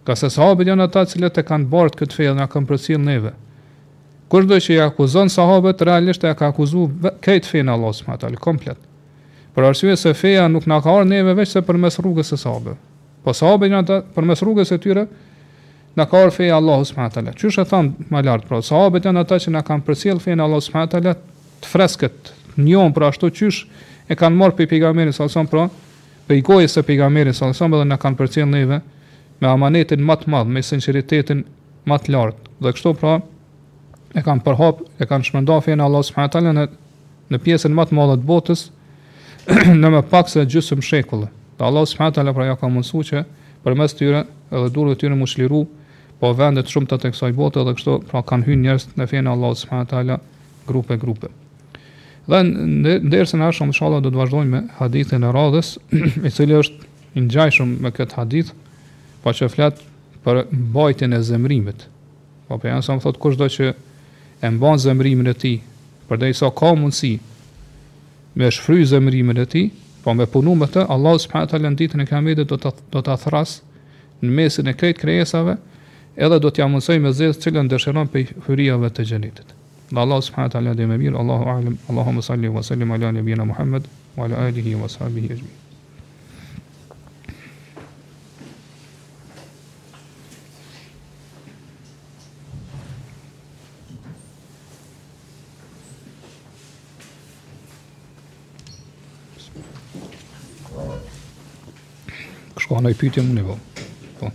[0.07, 2.71] Ka se sahabe dhe në ta cilët e kanë bartë këtë feja dhe në kanë
[2.71, 3.35] përcil neve.
[4.31, 6.85] Kushdo që i akuzon sahabët, realisht e ka akuzu
[7.25, 8.77] këjtë fejnë Allah së më atalë, komplet.
[9.51, 12.39] Për arsye se feja nuk në ka arë neve veç se për mes rrugës e
[12.39, 12.79] sahabët.
[13.25, 15.03] Po sahabët janë të për mes rrugës e tyre,
[15.99, 17.33] në ka arë feja Allah së më atalë.
[17.41, 20.63] Qështë e thamë më lartë, pra sahabët janë ata që në kanë përcjel fejnë Allah
[20.69, 21.13] së më atalë,
[21.65, 22.31] të freskët,
[22.63, 25.65] njën, pra ashtu qështë e kanë marë për pigamerin së alësëm, pra
[26.29, 28.79] për i gojës e pigamerin së alësëm, dhe në kanë përcjel neve
[29.43, 31.43] me amanetin matë madhë, me sinceritetin
[31.91, 32.53] matë lartë.
[32.61, 33.17] Dhe kështu pra,
[34.15, 36.65] e kanë përhap, e kanë shmëndafje në Allahu subhanahu taala në
[37.31, 38.65] në pjesën më të madhe të botës
[39.81, 41.27] në më pak se gjysmë shekull.
[41.57, 43.21] Te Allah subhanahu taala pra ja ka mësuar që
[43.63, 45.61] përmes tyre edhe durrëve tyre mos liru
[46.19, 49.31] po vendet shumë të të kësaj bote dhe kështu pra kanë hyrë njerëz në fenë
[49.31, 50.17] Allahu subhanahu taala
[50.67, 51.29] grupe grupe.
[52.27, 52.43] Dhe
[53.07, 55.75] ndërsa na shumë inshallah do të vazhdojmë me hadithin e radhës,
[56.27, 58.51] i cili është i ngjashëm me këtë hadith,
[59.23, 59.79] paqë që flet
[60.27, 61.87] për mbajtjen e zemrimit.
[62.49, 63.71] Po pra janë sa më thot kushdo që
[64.41, 65.59] e mban zemrimin e tij,
[66.09, 67.11] përderisa so ka mundësi
[68.41, 69.67] me shfry zemrimin e tij,
[70.03, 73.15] po me punu me të, Allah subhanahu taala ditën e Kiametit do ta do ta
[73.21, 73.59] thras
[74.21, 75.55] në mesin e këtyre krijesave,
[76.17, 79.53] edhe do t'ja mësoj me se cilën dëshiron për hyrijave të gjenitit.
[79.93, 83.45] Dhe Allah subhanahu taala dhe më mirë, Allahu alem, Allahumma salli wa sallim ala nabiyyina
[83.45, 83.83] Muhammad
[84.17, 85.60] wa ala alihi wa sahbihi ajma'in.
[102.81, 103.57] Manoj pyetje më nevoj.
[104.17, 104.25] Po.
[104.25, 104.29] po.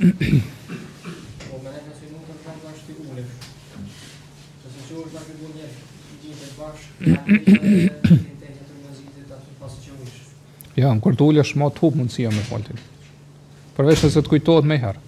[10.76, 12.76] Ja, në kërtu ullë është ma të hubë mundësia me faltin.
[13.78, 15.00] Përveç nëse të kujtohet me herë.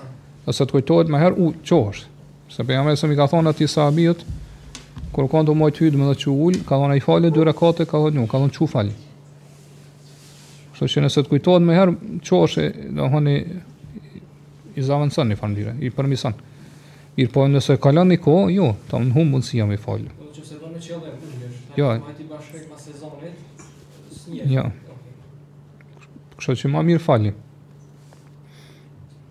[0.00, 0.06] Ah.
[0.46, 2.13] Nëse të kujtohet me herë, u është?
[2.52, 4.24] Se për jam e ka thonë ati sahabijët
[5.14, 7.86] Kërë kanë të mojtë hydë më dhe që ullë Ka dhona i falë, dy kate,
[7.88, 8.94] ka thonë një, ka thonë që falë.
[10.74, 11.94] Kështë që nëse të kujtohet me herë
[12.26, 12.64] çoshe,
[12.94, 13.38] është
[14.74, 18.72] I zavën sënë i farmë i përmi sënë Irë po nëse kalan një ko, jo
[18.90, 20.10] Ta më në humë mundë si jam i falë.
[20.18, 20.84] Kështë që se dhona një
[21.78, 22.12] që
[24.44, 24.70] dhe
[26.36, 27.30] Kështë që ma mirë falë.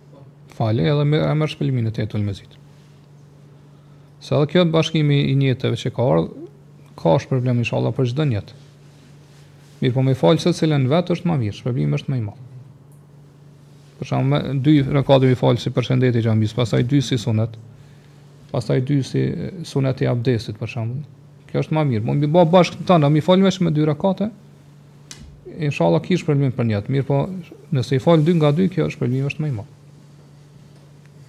[0.10, 0.22] Po.
[0.58, 2.63] Falë edhe e mërë shpëllimin e të jetë të lëmezitë.
[4.24, 6.50] Se edhe kjo bashkimi i njëteve që ka ardhë,
[7.00, 8.60] ka është problem i shalla për gjithë njëtë.
[9.82, 12.48] Mirë po me falë se cilën vetë është ma mirë, shpërbim është ma i malë.
[14.00, 17.58] Për shumë, me, dy rëkatë i falë si përshëndet i gjambis, pasaj dy si sunet,
[18.54, 19.26] pasaj dy si
[19.68, 21.02] sunet i abdesit, për shumë.
[21.50, 22.06] Kjo është ma mirë.
[22.08, 24.30] Më mi bë bashkë të tanë, mi falë me dy rakate,
[25.52, 26.96] e shalla problem për njëtë.
[26.96, 27.20] Mirë po,
[27.76, 29.72] nëse i falë dy nga dy, kjo është problem është ma i malë.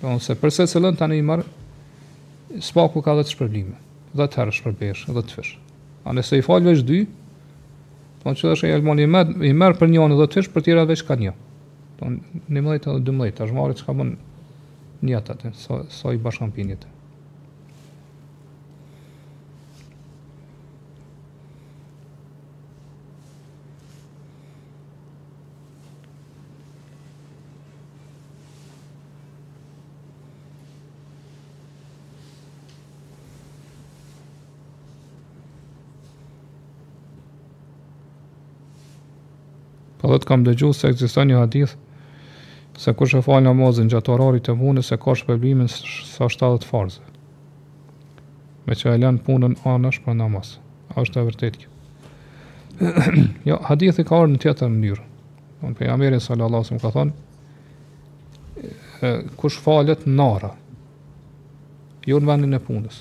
[0.04, 1.44] Për se përse cilën tani i marë
[2.62, 3.74] spaku ka dhe të shpërblime,
[4.16, 5.54] dhe të herë shpërbesh, dhe të fesh.
[6.04, 7.00] A nëse i falë veç dy,
[8.20, 10.38] të po në që dhe shë e jelmoni i, merë për një anë dhe të
[10.40, 11.34] fesh, për tjera veç ka një.
[11.34, 14.14] Të po, në një mëdhejt edhe dë mëdhejt, të shmarit që ka bën
[15.08, 16.74] një atë atë, sa so, so i bashkan për
[40.04, 41.70] Edhe të kam dëgju se ekziston një hadith
[42.82, 47.00] se kush e fal namazin gjatë orarit të punës se ka shpëlimin sa 70 farze.
[48.66, 50.48] Me që e lënë punën anësh për namaz.
[50.92, 51.70] A është e vërtet kjo.
[53.48, 55.04] jo, hadithi ka orë në tjetër mënyrë.
[55.64, 55.86] në për
[56.20, 57.12] sallallahu së lëllasim ka thonë,
[59.40, 60.50] kush falet nara,
[62.10, 62.96] jo në vendin e punës.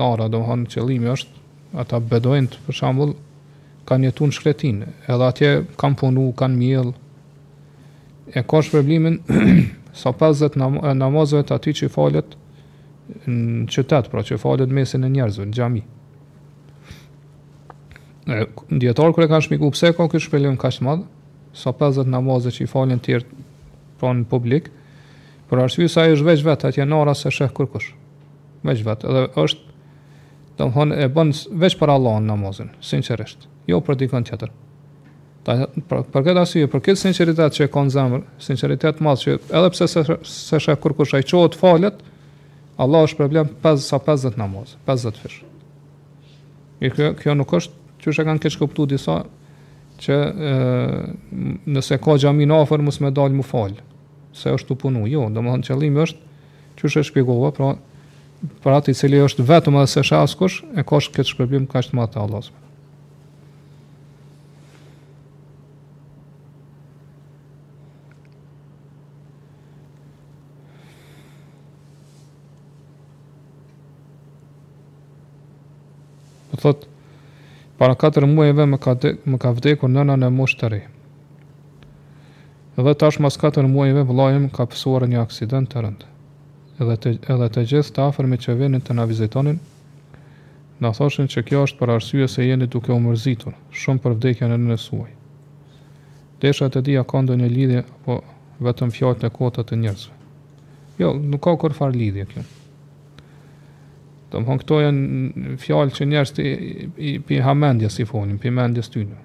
[0.00, 1.32] Nara, do më hanë qëllimi është,
[1.82, 3.16] ata bedojnë të për shambullë,
[3.88, 6.94] kanë jetu në shkretin, edhe atje kanë punu, kanë mjëllë,
[8.36, 9.16] e ka shpërblimin
[10.00, 10.60] sa 50
[11.00, 12.34] namazëve të aty që i falet
[13.24, 15.84] në qytet, pra që i falet mesin e njerëzve, në gjami.
[18.82, 21.08] Djetarë kërë e kanë shmiku, pse ka kështë shpërblim ka kashtë madhë,
[21.56, 23.46] sa 50 namazëve që i falen tjertë
[24.00, 24.68] pra në publik,
[25.48, 27.92] për arsvysa sa e është veç vetë, atje nara se shëhë kërkush,
[28.68, 29.64] veç vetë, edhe është,
[30.58, 34.50] do më e bënë veç për Allahun namazin, sinqerisht jo për dikën tjetër.
[35.46, 39.34] Ta për, për këtë asyje, për këtë sinceritet që ka në zemër, sinqeritet të që
[39.60, 41.96] edhe pse se se sheh kur kush ai çohet falet,
[42.78, 45.38] Allah është problem pas sa 50 namaz, 50 fish.
[46.80, 47.72] kjo kjo nuk është
[48.04, 49.16] çështë e kanë keq kuptuar disa
[49.98, 50.14] që
[50.48, 50.54] e,
[51.74, 53.74] nëse ka xhami në afër mos më dalë më fal.
[54.32, 56.24] Se është u punu, jo, domethënë qëllimi është
[56.80, 57.76] çështë e shpjegova, pra
[58.62, 61.96] Për atë i cili është vetëm edhe se shaskush, e koshë këtë shpërbim ka është
[61.98, 62.46] matë të Allah.
[76.58, 76.86] thot
[77.78, 78.92] para katër muajve më ka
[79.30, 80.82] më ka vdekur nëna në moshtëri.
[82.78, 86.02] Edhe tash mas katër muajve vllajim ka pësuar një aksident të rënd.
[86.80, 89.58] Edhe të, edhe të gjithë të afërmi që vinin të na vizitonin,
[90.80, 94.54] na thoshin se kjo është për arsye se jeni duke u mërzitur shumë për vdekjen
[94.54, 95.10] e nënës suaj.
[96.40, 98.20] Desha të dija ka një lidhje apo
[98.66, 100.14] vetëm fjalët në kota të njerëzve.
[101.02, 102.46] Jo, nuk ka kur far lidhje kjo.
[104.32, 108.06] Do më thonë këto janë fjalë që njerës të i, i, i, pi hamendjes i
[108.08, 109.20] fonin, pi mendjes ty Do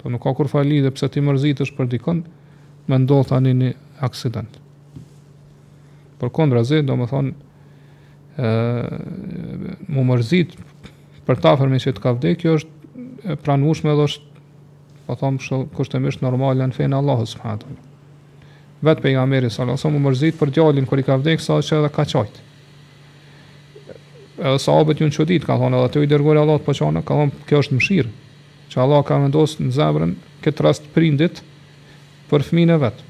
[0.00, 2.22] po nuk ka kur fali dhe pse ti mërzit është për dikën,
[2.90, 3.68] me ndodhë tani një
[4.02, 4.56] aksident.
[6.18, 7.32] Për kondra zi, do më thonë,
[9.94, 10.56] mu mërzit
[11.28, 14.42] për ta fërmi që të ka vdek, kjo është pranushme dhe është,
[15.06, 17.78] po thonë, shë, kushtemisht normal e në fejnë Allahës së më hatëm.
[18.90, 21.62] Vetë pe i nga meri, salasë, mu mërzit për gjallin kër i ka vdek, sa
[21.62, 22.50] që edhe ka qajtë
[24.42, 27.16] edhe sahabët ju në qëtit, ka thonë edhe të i dërgore Allah të poqana, ka
[27.18, 28.12] thonë kjo është mëshirë,
[28.72, 30.14] që Allah ka vendosë në zemrën
[30.44, 31.40] këtë rast prindit
[32.30, 33.06] për fmin e vetë.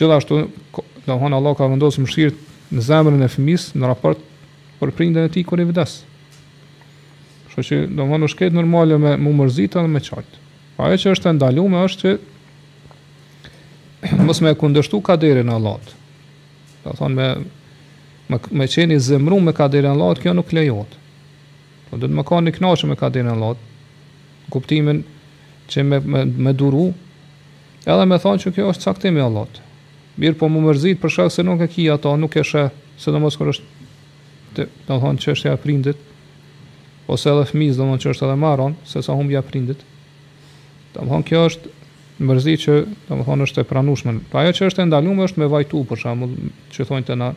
[0.00, 0.40] Gjithashtu,
[1.06, 4.20] da thonë Allah ka vendosë mëshirë në zemrën e fëmisë, në raport
[4.82, 5.96] për prindin e ti kër i vdes.
[7.54, 10.44] Shë që da thonë është këtë nërmallë me më mërzita dhe me qajtë.
[10.76, 12.14] Pa e që është e ndalume është
[14.20, 16.00] që mësë me kundështu ka Allah të.
[16.82, 17.26] Da thonë me
[18.30, 20.92] Më më çeni zemru me kaderin e kjo nuk lejohet.
[21.90, 23.56] Po do të më kanë kënaqur me kaderin e
[24.52, 25.02] Kuptimin
[25.70, 26.92] që me me, me duru,
[27.88, 29.60] edhe më thonë që kjo është caktimi i Allahut.
[30.20, 32.66] Mirë, po më mërzit për shkak se nuk e kia ato, nuk e shë,
[33.00, 33.64] se do mos kur është
[34.54, 36.02] të të thonë çështja e prindit
[37.08, 39.80] ose edhe fëmijë do të thonë çështja e marrën, se sa humbja prindit.
[40.92, 41.72] Do të thonë kjo është
[42.28, 42.76] mërzit që
[43.08, 44.18] do të thonë është e pranueshme.
[44.28, 46.36] Po ajo që është ndaluar është me vajtu për shkakun
[46.76, 47.32] që thonë të na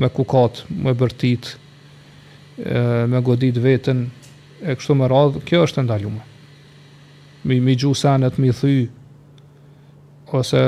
[0.00, 1.50] me kukat, me bërtit,
[3.10, 4.06] me godit vetën,
[4.64, 6.22] e kështu me radhë, kjo është e ndalume.
[7.48, 8.74] Mi, mi gju senet, mi thy,
[10.36, 10.62] ose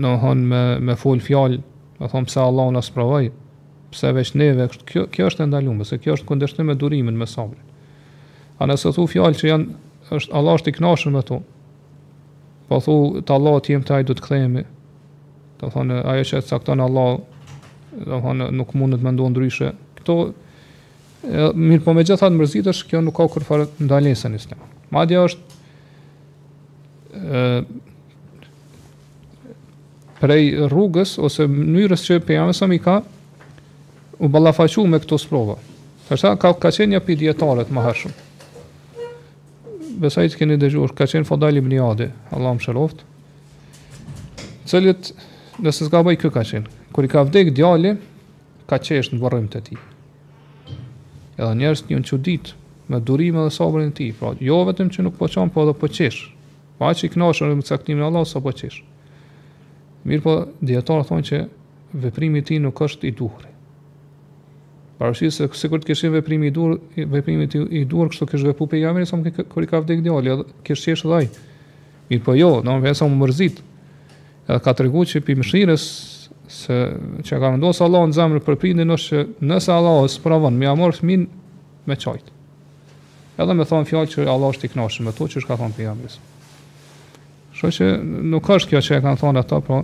[0.00, 1.60] në hënë me, me full fjallë,
[1.98, 3.30] me thonë pëse Allah në spravaj,
[3.92, 7.16] pëse veç neve, kështu, kjo, kjo është e ndalume, se kjo është këndështë me durimin,
[7.20, 7.64] me sabrin.
[8.58, 9.76] A nëse thu fjallë që janë,
[10.12, 11.42] është, Allah është i knashën me to,
[12.68, 14.64] po thu të Allah të jemë të ajdu të këthemi,
[15.60, 17.16] të thonë, ajo që e të saktonë Allah,
[17.98, 19.70] do të thonë nuk mund të mendoj ndryshe.
[20.00, 20.16] Kto
[21.58, 24.60] mirë po megjithatë mërzitësh kjo nuk ka kurfar ndalesën islam.
[24.94, 25.58] Madje është
[27.28, 27.66] ë
[30.18, 30.34] për
[30.70, 33.00] rrugës ose mënyrës që pejama sa i ka
[34.18, 35.58] u ballafaqu me këto sprova.
[36.08, 38.16] Përsa ka ka qenë një pediatore të mëhershëm.
[40.02, 43.00] Besa i të keni dhe gjurë, ka qenë fodali më një adi, Allah më shëroft,
[44.70, 45.08] cëllit
[45.62, 46.72] nëse s'ka bëj kë ka qenë.
[46.94, 47.94] Kur i ka vdek djali,
[48.70, 49.80] ka qesh në varrim të tij.
[51.38, 52.52] Edhe njerëz janë çudit
[52.88, 55.74] me durim edhe sabrin e tij, pra jo vetëm që nuk po qanë, po edhe
[55.78, 56.28] po qesh.
[56.78, 58.80] Po aq i knoshur me caktimin e Allahut sa po qesh.
[60.06, 61.42] Mirë po dietar thonë që
[62.06, 63.46] veprimi i ti tij nuk është i duhur.
[64.98, 68.42] Parashis se se kur të kishin veprimi i duhur, veprimi i i duhur kështu kish
[68.46, 71.28] vepu pejgamberi sa kur i ka vdek djali, kish qesh edhe ai.
[72.10, 73.67] Mirë po jo, domethënë sa më
[74.48, 75.84] edhe ka të regu që për mëshirës
[76.48, 76.78] se
[77.28, 80.68] që ka vendosur Allah në zemrë për prindin është që nëse Allah është pravën, mi
[80.70, 81.24] amorë fëmin
[81.88, 82.32] me qajtë.
[83.38, 85.76] Edhe me thonë fjallë që Allah është i knashën me to që është ka thonë
[85.76, 86.16] për jamës.
[87.58, 87.88] Shë që
[88.32, 89.82] nuk është kjo që e kanë thonë ata, pra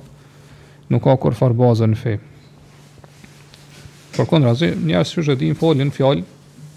[0.94, 2.14] nuk ka kur bazën në fe.
[4.16, 6.24] Por kënë razi, njërë që është dinë folin fjallë,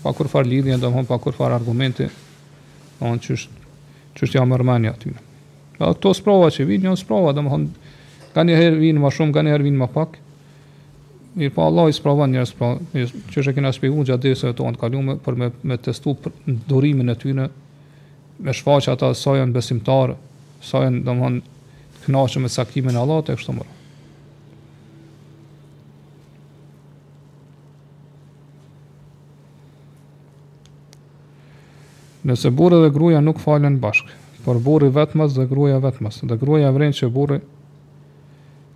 [0.04, 2.10] pa kur farë lidhjën, pa kur argumente,
[3.00, 4.94] në që çështja e është jamërmanja
[5.78, 7.93] Ato sprova që vinë, janë jo sprova, dhe më thonë,
[8.34, 10.15] ka një herë vinë ma shumë, ka një herë vinë ma pak.
[11.38, 14.25] Mirë pa, po Allah i sprova njërë po, sprova, një, që shë kena shpjegu gjatë
[14.32, 16.34] dhe se të onë kalume, për me, me testu për
[16.71, 17.45] durimin e tyne,
[18.41, 20.17] me që ata sa janë besimtarë,
[20.65, 21.32] sa janë, dhe më
[22.09, 23.73] thonë, me saktimin e Allah, të kështë të mërë.
[32.28, 34.11] Nëse burë dhe gruja nuk falen bashkë,
[34.48, 36.22] por burri vetmas dhe gruaja vetmas.
[36.24, 37.41] Dhe gruaja vren që burri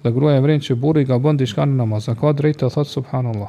[0.03, 3.47] dhe gruaja vren që burri ka bën diçka në namaz, ka drejt të thot subhanallah.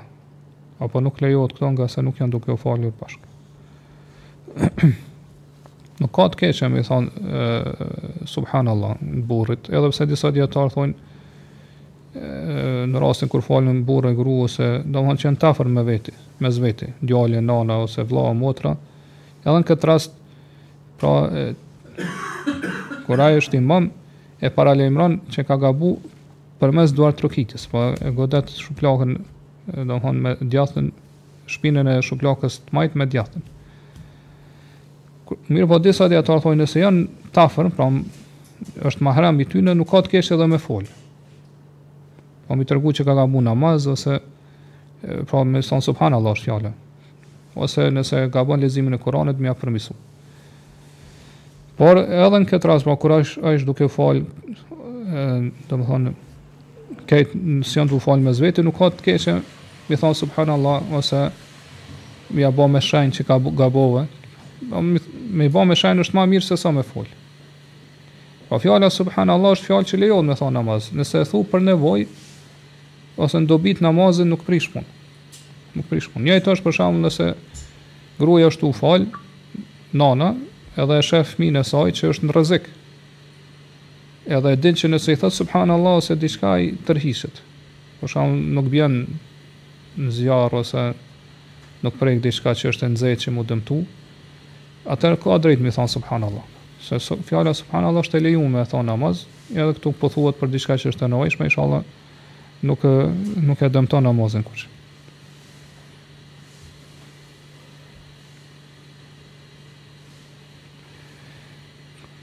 [0.87, 3.27] Apo nuk lejohet këto nga se nuk janë duke u falur bashkë.
[6.05, 7.09] nuk ka të keqe mi thonë
[8.31, 10.95] subhanallah në burrit, edhe pse disa djetarë thonë
[12.93, 15.83] në rastin kur falin burrë e gru ose do më thonë që janë tafër me
[15.91, 18.70] veti, me zveti, djali, nana ose vëlla, o motra,
[19.43, 20.11] edhe në këtë rast
[21.03, 21.14] pra
[23.07, 23.86] Kur ajo është imam
[24.43, 25.93] e paralajmëron që ka gabu
[26.62, 29.16] përmes duar trokitës, po e godet shuplakën,
[29.76, 30.90] thonë me djatën
[31.51, 33.49] shpinën e shuplakës të majtë me djatën
[35.49, 37.86] Mirë po disa dhe ato thonë se janë tafër, pra
[38.88, 40.84] është mahram i tyne, nuk ka të keshë edhe me fol.
[42.47, 44.18] Po mi tërgu që ka gabu namaz, ose
[45.30, 46.74] pra me sonë subhanë Allah është fjallë,
[47.64, 49.97] ose nëse gabon lezimin e Koranit, mi a përmisu.
[51.83, 56.12] Por edhe në këtë rast, pra kur ai është duke fal, do të thonë
[57.11, 57.33] kët
[57.66, 59.35] si janë të fal me vetë, nuk ka të keqë,
[59.91, 61.24] mi thon subhanallah ose
[62.39, 64.05] mi apo me shenjë që ka gabove.
[64.62, 67.11] Do me bë me shenjë është më mirë se sa me fol.
[68.49, 70.87] Po fjala subhanallah është fjalë që lejon me thon namaz.
[70.95, 72.07] Nëse e thu për nevojë
[73.26, 74.87] ose në dobit namazin nuk prish punë.
[75.80, 76.30] Nuk prish punë.
[76.30, 77.28] Njëjtë është për shkakun nëse
[78.22, 79.11] gruaja është u fal,
[79.99, 80.30] nana,
[80.81, 82.68] edhe e shef fëmin e saj që është në rrezik.
[84.37, 87.41] Edhe e din që nëse i thot subhanallahu se diçka i tërhishet,
[88.01, 88.97] Për shkak nuk bjen
[90.03, 90.87] në zjarr ose
[91.85, 93.77] nuk prek diçka që është e nxehtë që mu dëmtu,
[94.91, 96.49] atëherë ka drejt mi thon subhanallahu.
[96.83, 99.23] Se su, fjala subhanallahu është e lejuar me thon namaz,
[99.55, 101.83] edhe këtu po thuhet për diçka që është e nevojshme, inshallah
[102.62, 102.91] nuk
[103.49, 104.66] nuk e dëmton namazin kurrë.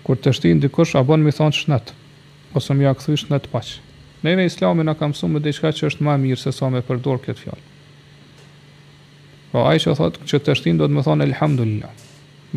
[0.09, 1.91] kur të shtin dikush a bën më thon shnat
[2.57, 3.67] ose më ja kthysh në të paq.
[4.25, 6.81] Ne në Islamin na ka mësuar me diçka që është më mirë se sa me
[6.87, 7.61] përdor këtë fjalë.
[9.53, 11.93] Po ai që thotë që të shtin do të më thon elhamdulillah.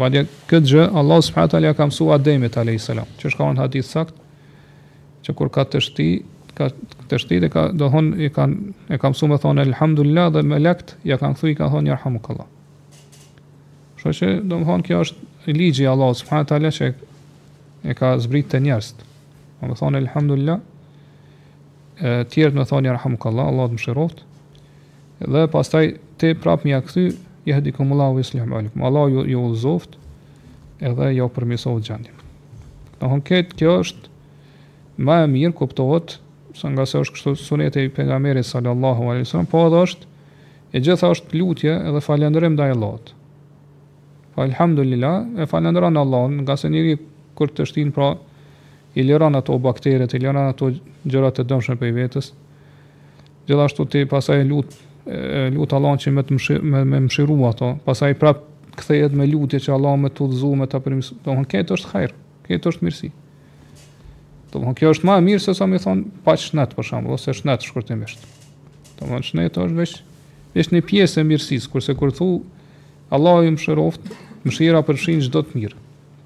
[0.00, 3.90] Madje këtë gjë Allah subhanahu taala ka mësuar Ademit alayhis salam, që shkon në hadith
[3.90, 4.16] sakt
[5.28, 6.08] që kur ka të shti
[6.56, 6.70] ka
[7.12, 10.42] të shtit dhe ka do thon i kanë e ka mësuar më thon elhamdulillah dhe
[10.42, 12.48] me lekt, ja kanë thui ka thon yarhamukallah.
[14.00, 16.94] Shoqë, domthon kjo është ligji i Allahut subhanahu teala që
[17.84, 19.02] e ka zbrit të njerëst.
[19.60, 20.60] Në më thonë, Elhamdulillah,
[22.32, 24.22] tjertë më thonë, jarham Allah të më shiroft,
[25.22, 27.06] dhe pas taj, te prapë më ja këthy,
[27.46, 28.82] jahdi këmullahu i slihëm alikum.
[28.86, 29.96] Allah ju, ju zoft,
[30.80, 32.18] edhe ju përmisovë gjendim.
[33.00, 34.10] Në hënket, kjo është
[35.02, 36.16] ma e mirë kuptohet,
[36.54, 40.06] së nga se është kështu sunet e i pegameri sallallahu alesan, po edhe është,
[40.72, 43.14] e gjitha është lutje edhe falendrim dhe e lotë.
[44.34, 46.98] Falhamdulillah, e falendran Allah, nga se njëri
[47.34, 48.12] kur të shtin pra
[48.94, 50.70] i lëran ato bakteret, i lëran ato
[51.08, 52.32] gjërat e dëmshme për vetes.
[53.48, 54.76] Gjithashtu ti pasaj lut
[55.56, 56.36] lut Allahun që më të
[56.72, 57.70] më më mshirua ato.
[57.86, 58.44] Pasaj prap
[58.78, 61.00] kthehet me lutje që Allah më të udhëzoj me ta prim.
[61.24, 62.14] Domthon këtë është hajër,
[62.46, 63.10] këtë është mirësi.
[64.52, 67.34] Domthon kjo është më e mirë se sa më thon pa shnat për shemb ose
[67.40, 68.22] shnat shkurtimisht.
[69.00, 69.96] Domthon shnat është veç
[70.54, 72.26] veç një pjesë e mirësisë, kurse kur thu
[73.12, 74.10] Allahu më shëroft,
[74.44, 75.78] mëshira përfshin çdo të mirë.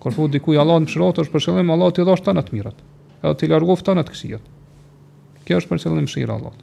[0.07, 2.83] Kur thotë dikujt Allah më shërohet, është për qëllim Allah t'i dhosh tani të mirat.
[3.27, 4.45] Edhe t'i largoft tani të këqijat.
[5.49, 6.61] Kjo është për qëllim mëshira Allah.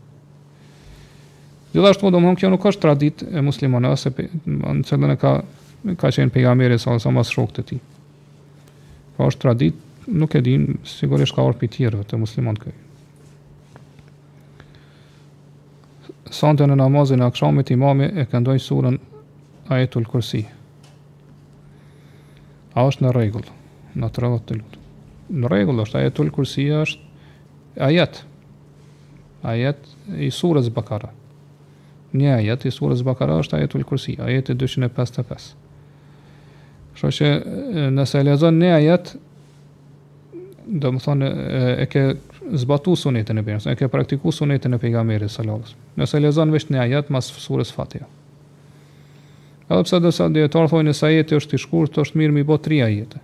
[1.74, 5.34] Gjithashtu do të them kjo nuk është traditë e muslimanëve se në cilën ka
[6.00, 7.82] ka qenë pejgamberi sa sa mas shokët e tij.
[9.18, 9.86] Po është traditë,
[10.24, 10.64] nuk e din
[10.94, 12.76] sigurisht ka orë të tjerë të muslimanë këy.
[16.40, 19.00] Sonte në namazin e akshamit imami e këndoi surën
[19.68, 20.46] Ayatul Kursi
[22.74, 23.48] a është në rregull
[24.02, 24.72] në të të lutë
[25.44, 28.24] në rregull është ajo tul kursi është ajet
[29.54, 29.88] ajet
[30.26, 31.12] i surës bakara
[32.14, 35.52] një ajet i surës bakara është ajet u lë ajet i 255
[37.00, 39.16] shosho që nëse e lezon një ajet
[40.84, 41.30] do thonë
[41.84, 42.04] e ke
[42.62, 45.40] zbatu sunetën e përgjës e ke praktiku sunetën e përgjës
[45.96, 48.08] nëse e lezon vështë një ajet mas surës Fatiha.
[49.70, 52.58] Edhe pse do sa dietar thonë se ajeti është i shkurtë, është mirë mi bë
[52.66, 53.20] tri jetë.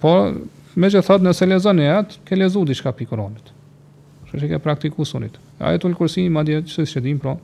[0.00, 0.12] Po
[0.80, 3.50] me që thotë nëse lezon e atë, ke lezu di shka pikuronit.
[4.28, 5.38] Kështu që ke praktiku sunit.
[5.58, 7.34] Ai të lëkursi, ma dje që së pra,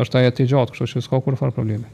[0.00, 1.88] është ai të gjatë, kështu që s'ka kur farë probleme.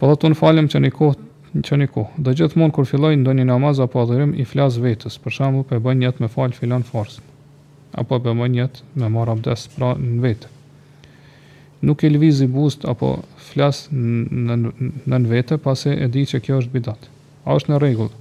[0.00, 1.23] Po do të në falem që një kohët
[1.54, 2.22] në që një kohë.
[2.26, 5.80] Dhe gjithë mund kër filloj një namaz apo adhërim i flas vetës, për shambu për
[5.84, 7.20] bën njët me falë filan farës
[7.94, 10.48] apo për bën njët me marë abdes pra në vetë.
[11.86, 13.12] Nuk e lëviz i bust apo
[13.50, 14.72] flas në, në,
[15.14, 17.06] në vetë, pasi e di që kjo është bidat.
[17.44, 18.18] A është në regullë,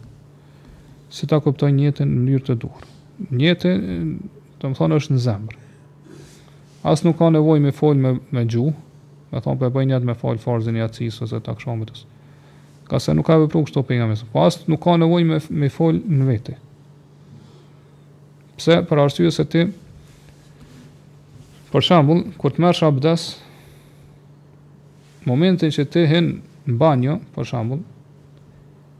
[1.15, 2.85] si ta kuptoj njëtën në njërë të duhur.
[3.33, 3.73] Njëtë,
[4.61, 5.57] të më thonë, është në zemrë.
[6.91, 8.75] Asë nuk ka nevoj me folë me, me gjuhë,
[9.31, 11.55] me thonë për e bëjnë jetë me falë farzën i atësisë ose të
[12.87, 14.27] ka se nuk ka vepru kështu pejgamberi sa.
[14.31, 16.55] Po nuk ka nevojë me me fol në vete.
[18.59, 19.63] Pse për arsye se ti
[21.73, 23.23] për shembull kur të merresh abdes
[25.25, 26.27] momentin që ti hen
[26.67, 27.79] në banjo, për shembull,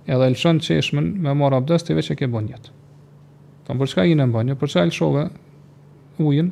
[0.09, 2.71] edhe lëshon çeshmen me marr abdes ti vetë ke bën jetë.
[3.67, 5.27] Tam për çka i në banjo, për çfarë lëshove
[6.23, 6.49] ujin?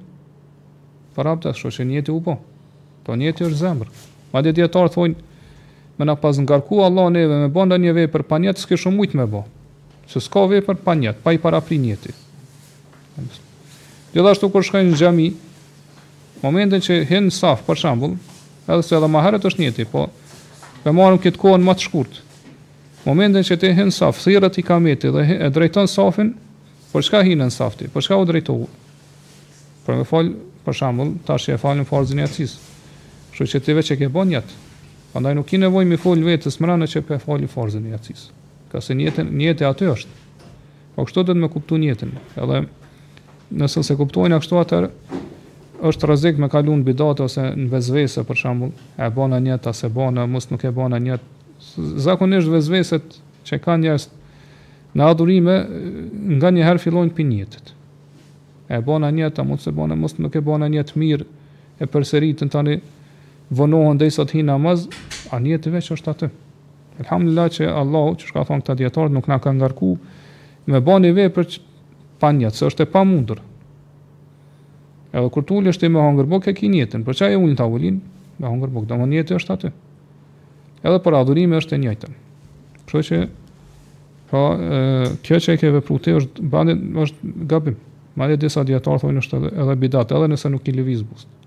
[1.15, 2.35] Për abdes, shoqë një u po.
[2.35, 2.37] po
[3.03, 3.87] Ton është zemër.
[4.31, 5.15] Madje dietar thonë
[6.01, 9.13] me na pas ngarku Allah neve me bënda një vej për panjet s'ke shumë mujt
[9.21, 9.41] me bë
[10.11, 12.15] se s'ka vej për panjet pa i para pri njeti
[14.13, 15.27] dhe dhe ashtu kër shkajnë në gjami
[16.41, 18.15] momentin që hinë në saf për shambull
[18.65, 20.07] edhe se edhe ma është njeti po
[20.83, 22.17] për marëm këtë kohën më të shkurt
[23.05, 26.33] momentin që te hinë në saf thirët i kameti dhe e drejton safin
[26.95, 28.65] për shka hinë në safti për shka u drejtohu
[29.85, 30.35] për me falë
[30.65, 32.57] për shambull tash që e falë në e atësis
[33.37, 34.59] shu që të veqe ke bon jetë
[35.11, 38.29] Prandaj nuk i nevojë mi fol vetës më ranë që po fali forzën e jacis.
[38.71, 40.13] Ka se njëtë njëtë aty është.
[40.95, 42.13] Po kështu do të më kuptu njëtën.
[42.39, 42.61] Edhe
[43.59, 44.79] nëse se kuptojnë ashtu atë
[45.91, 49.89] është rrezik me kalun bidate ose në vezvese për shembull, e bëna një ta se
[49.91, 51.19] bëna, mos nuk e bëna një.
[52.07, 54.07] Zakonisht vezveset që kanë njerëz
[54.95, 55.57] në adhurime
[56.37, 57.73] nga një herë fillojnë pinjetët.
[58.71, 61.27] E bëna një ta mos e bëna, mos nuk e bëna një të mirë
[61.81, 62.79] e përsëritën tani
[63.59, 64.87] vënohen dhe i sot hi namaz,
[65.31, 66.29] a një të veç është atë.
[67.03, 69.93] Elhamdulillah që Allah, që shka thonë këta djetarët, nuk na ka ngarku,
[70.71, 71.59] me bani për që
[72.21, 73.41] pa njëtë, së është e pa mundër.
[75.11, 77.57] Edhe kur tulli është i me hangër bok, e ki njëtën, për që e unë
[77.59, 77.97] të avullin,
[78.39, 79.71] me hangër bok, dhe më njëtë është atë.
[80.85, 82.15] Edhe për adhurime është e njëtën.
[82.87, 83.19] Kështë që,
[84.31, 84.45] pra,
[84.75, 84.79] e,
[85.27, 87.75] kjo që e ke vepru është, bandit, është gabim.
[88.17, 91.40] Ma dhe disa djetarë thonë është edhe, edhe bidat, edhe nëse nuk i lëviz bustë.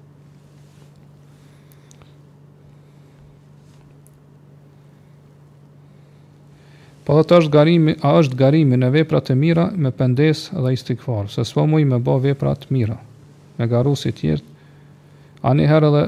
[7.05, 10.71] Po dhe të është garimi, a është garimi në veprat e mira me pëndes dhe
[10.73, 12.97] istikfar, se s'po muj me bo veprat mira,
[13.59, 14.55] me garu si tjertë,
[15.45, 16.05] a njëherë edhe,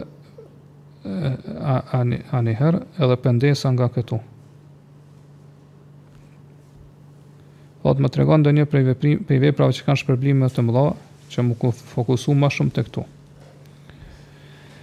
[2.33, 4.21] a, njëherë edhe pëndesa nga këtu.
[7.85, 10.87] Po dhe më tregon dhe një prej, veprim, prej veprave që kanë shpërblimet të mëdha,
[11.29, 13.05] që më ku fokusu ma shumë të këtu.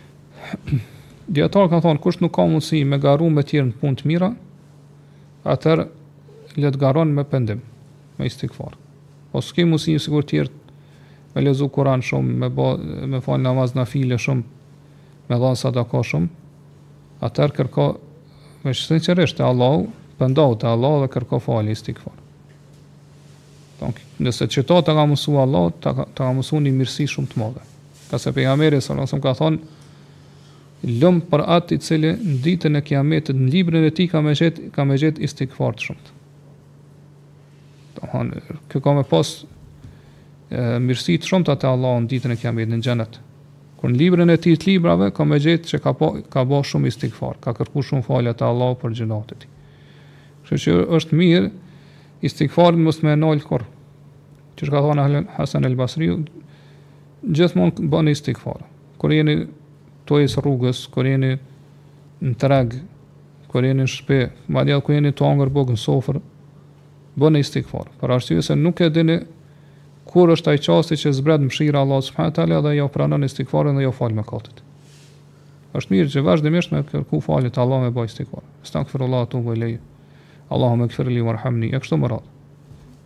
[1.39, 4.29] Djetarë kanë thonë, kushtë nuk ka mundësi me garu me tjerë në punë të mira,
[5.49, 5.89] atërë
[6.55, 7.61] garon me pendim,
[8.17, 8.75] me istikfar.
[9.33, 10.59] Po s'ke mu si një sigurt tjertë
[11.35, 12.75] me lezu kuran shumë, me, bo,
[13.09, 14.43] me fal namaz në file shumë,
[15.31, 16.27] me dhanë sadako shumë,
[17.25, 17.87] atër kërko,
[18.67, 19.87] me shësën qërështë Allahu,
[20.19, 22.19] pëndohë të Allahu dhe kërko falë istikfar.
[23.79, 27.41] Donk, nëse qëto të ka musu Allah, ta ta ka mësu një mirësi shumë të
[27.41, 27.63] madhe.
[28.11, 29.83] Kase për jamere, së nësëm ka thonë,
[31.01, 34.37] lëmë për atë i cili në ditën e kiametit, në librën e ti ka me
[34.37, 34.69] gjetë
[35.01, 36.19] gjet istikfar të shumë
[37.97, 38.29] Do han
[38.71, 39.33] kë ka më pas
[40.53, 43.17] mirësi të shumta te Allahu në ditën e kiametit në xhenet.
[43.79, 46.61] Kur në librin e ti të librave ka më gjetë se ka po, ka bë
[46.69, 49.53] shumë istighfar, ka kërku shumë falje te Allahu për gjunat e tij.
[50.43, 51.49] Kështu që është mirë
[52.29, 53.65] istighfar mos më nol kur.
[54.57, 56.09] Që ka thonë Hasan el Basri,
[57.25, 58.61] gjithmonë bën istighfar.
[59.01, 59.39] Kur jeni
[60.09, 61.33] tojës rrugës, kur jeni
[62.23, 62.77] në treg,
[63.51, 64.21] kur jeni në shtëpi,
[64.53, 66.21] madje kur jeni të bëgë bogën sofër,
[67.19, 67.89] bëni istighfar.
[68.01, 69.19] Për arsye se nuk e dini
[70.09, 73.23] kur është ai çasti që zbret mëshira e Allahut subhanahu wa taala dhe ajo pranon
[73.25, 74.61] istighfarën dhe ajo fal mëkatet.
[75.77, 78.43] Është mirë që vazhdimisht me kërku falje të Allahut me bëj istighfar.
[78.65, 79.75] Astaghfirullah tu ve lej.
[80.49, 81.71] Allahumma ighfirli warhamni.
[81.73, 82.25] Ja këto merat.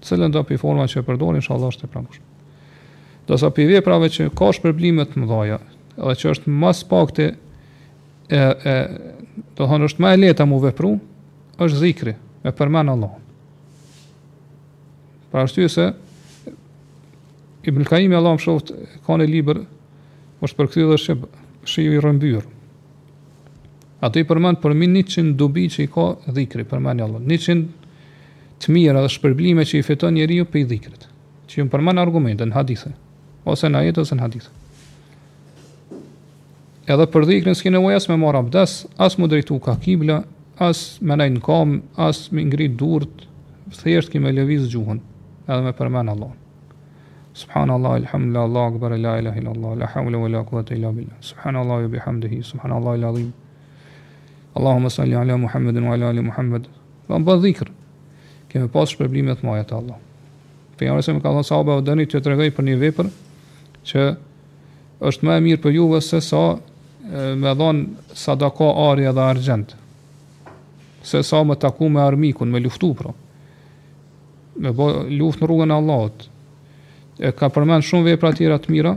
[0.08, 2.20] Cëllën do pi forma që përdorin inshallah është e pranosh.
[3.28, 5.60] Do sa pi vepra me që ka shpërblime të mëdha,
[5.98, 7.26] edhe që është më spakte
[8.32, 8.80] e e
[9.58, 10.92] do të thonë është më e lehtë ta mu vepru,
[11.62, 13.27] është zikri, me përmend Allahun.
[15.32, 15.94] Pra arsye se
[17.68, 18.70] Ibn Kaimi Allah më shoft
[19.04, 19.58] ka në libër
[20.46, 21.20] është për këtë dhe shqip
[21.68, 22.44] shiju i rëmbyr
[24.08, 26.06] ato i përmen për mi një qënë dubi që i ka
[26.38, 27.66] dhikri përmen Allah një qënë
[28.64, 31.04] të mirë dhe shpërblime që i fiton njeri ju për i dhikrit
[31.52, 32.92] që i më përmen argumente në hadithë
[33.48, 34.52] ose në jetë, ose në hadithë
[36.96, 38.72] edhe për dhikrin s'ki në ujas me mora abdes
[39.08, 40.18] as mu drejtu ka kibla
[40.72, 43.28] as me nejnë kam as me ngrit durt
[43.82, 45.02] thjesht ki me gjuhën
[45.48, 46.32] edhe me përmen Allah.
[47.38, 51.16] Subhanallah, ilhamdulillah, Allah, akbar, la ilahe illallah, la hawla, wa la quwata illa billah.
[51.22, 53.32] Subhanallah, ya bihamdihi, subhanallah, il
[54.58, 56.68] Allahumma salli ala Muhammedin wa ala ali Muhammad.
[57.08, 57.70] Ba ba dhikr.
[58.50, 60.00] Kemë pas shpërblime të mëdha të Allah.
[60.80, 63.10] Pejgamberi sa më ka thënë sahabëve dëni të tregoj për një vepër
[63.86, 64.06] që
[65.06, 66.42] është më e mirë për juve se sa
[67.44, 67.84] me dhon
[68.24, 69.78] sadaka ari dhe argjend.
[71.06, 73.14] Se sa më taku me armikun, me luftu pra
[74.60, 74.86] me bë
[75.18, 76.26] luftë në rrugën e Allahut.
[77.20, 78.94] E ka përmend shumë vepra të tjera të mira,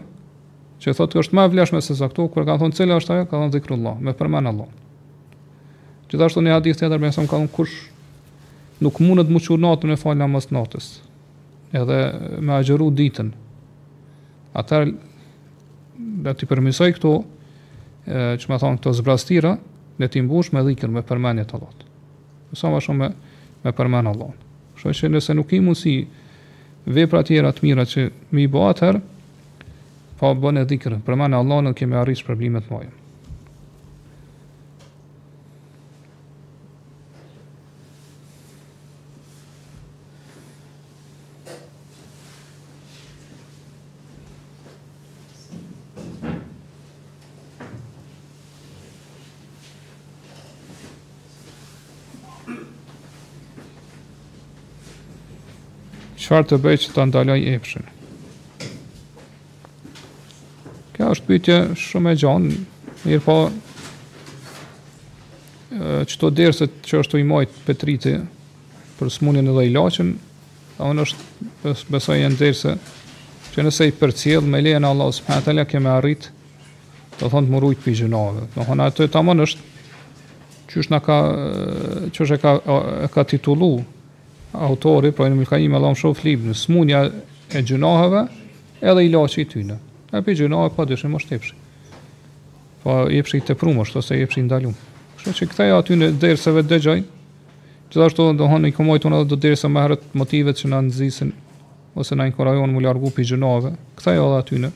[0.80, 3.38] që thotë është më vlefshme se sa këto, kur ka thonë cela është ajo, ka
[3.40, 4.70] thonë zikrullah, me përmend Allah.
[6.10, 7.76] Gjithashtu në hadith tjetër mëson ka thonë kush
[8.82, 10.88] nuk mundet të mëshur natën e falja namaz natës.
[11.76, 11.98] Edhe
[12.42, 13.28] me agjëru ditën.
[14.58, 14.80] Atë
[16.24, 17.12] do të përmisoj këto,
[18.10, 19.52] që më thonë këto zbrastira,
[20.00, 21.84] ne ti mbush me dhikr me përmendje të Allahut.
[22.56, 23.10] Sa më shumë me,
[23.64, 24.38] me përmend Allahun.
[24.80, 25.94] Kështu që nëse nuk i mundësi
[26.96, 28.86] vepra të tjera të mira që më i bëhat
[30.20, 31.02] po bën e këtë.
[31.06, 32.84] Për mënyrë Allahun që më arrish problemet mua.
[56.30, 57.86] qëfar të bëjtë që të ndalaj epshin.
[60.94, 62.58] Kja është pëjtje shumë e gjanë,
[63.02, 63.34] njërë po,
[65.74, 68.12] që të derëset që është të i petriti
[69.00, 70.12] për smunin edhe i lachin,
[70.78, 72.54] a unë është besoj e në
[73.50, 76.30] që nëse i për cilë me lejën Allah së për atële keme arritë
[77.18, 78.46] të thonë të mërujtë për i gjënave.
[78.54, 79.62] Në hona të të amon është
[80.70, 81.18] që është ka
[82.14, 82.54] që është e ka,
[83.18, 83.72] ka titulu
[84.50, 87.04] autori, pra Ibn Kaim Allahu shof flib në smunja
[87.54, 88.24] e gjunoheve
[88.80, 89.78] edhe ilaçi i tyne.
[90.12, 91.52] A pe gjunoha pa dyshim është tepsh.
[92.82, 94.74] Po jepshi të prum është ose jepshi ndalum.
[95.18, 97.02] Kështu që kthej aty në derseve dëgjoj.
[97.90, 101.30] Gjithashtu do hanë i komoj tonë do derisa më herët motivet që na nxisin
[101.98, 103.74] ose na inkurajon mu largu pi gjunove.
[103.98, 104.72] Kthej edhe aty në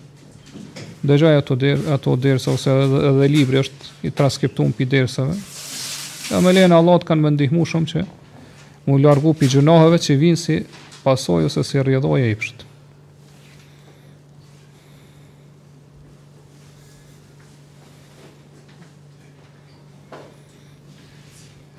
[1.05, 5.35] dëgjoj ato der ato derisa ose edhe, edhe libri është i transkriptuar pi derseve.
[6.31, 8.05] Ja me lehen Allah të kanë më ndihmu shumë që
[8.85, 10.61] mu largu pi gjunaheve që vinë si
[11.05, 12.71] pasoj ose si rjedhoj e ipshtë.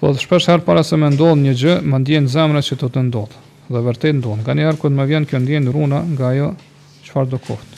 [0.01, 2.89] Po të shpesh herë para se me ndodhë një gjë, më ndjenë zemre që të
[2.93, 3.39] të ndodhë,
[3.73, 4.43] dhe vërtet ndodhë.
[4.43, 6.51] Nga një herë këtë më vjen kjo ndjenë runa nga jo
[7.07, 7.73] qëfar do kohët.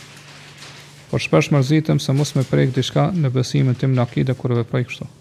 [1.07, 4.97] Por shpesh mërzitëm se mos me prejkë dishka në besimin tim në akide kërëve prejkë
[4.97, 5.16] shtohë.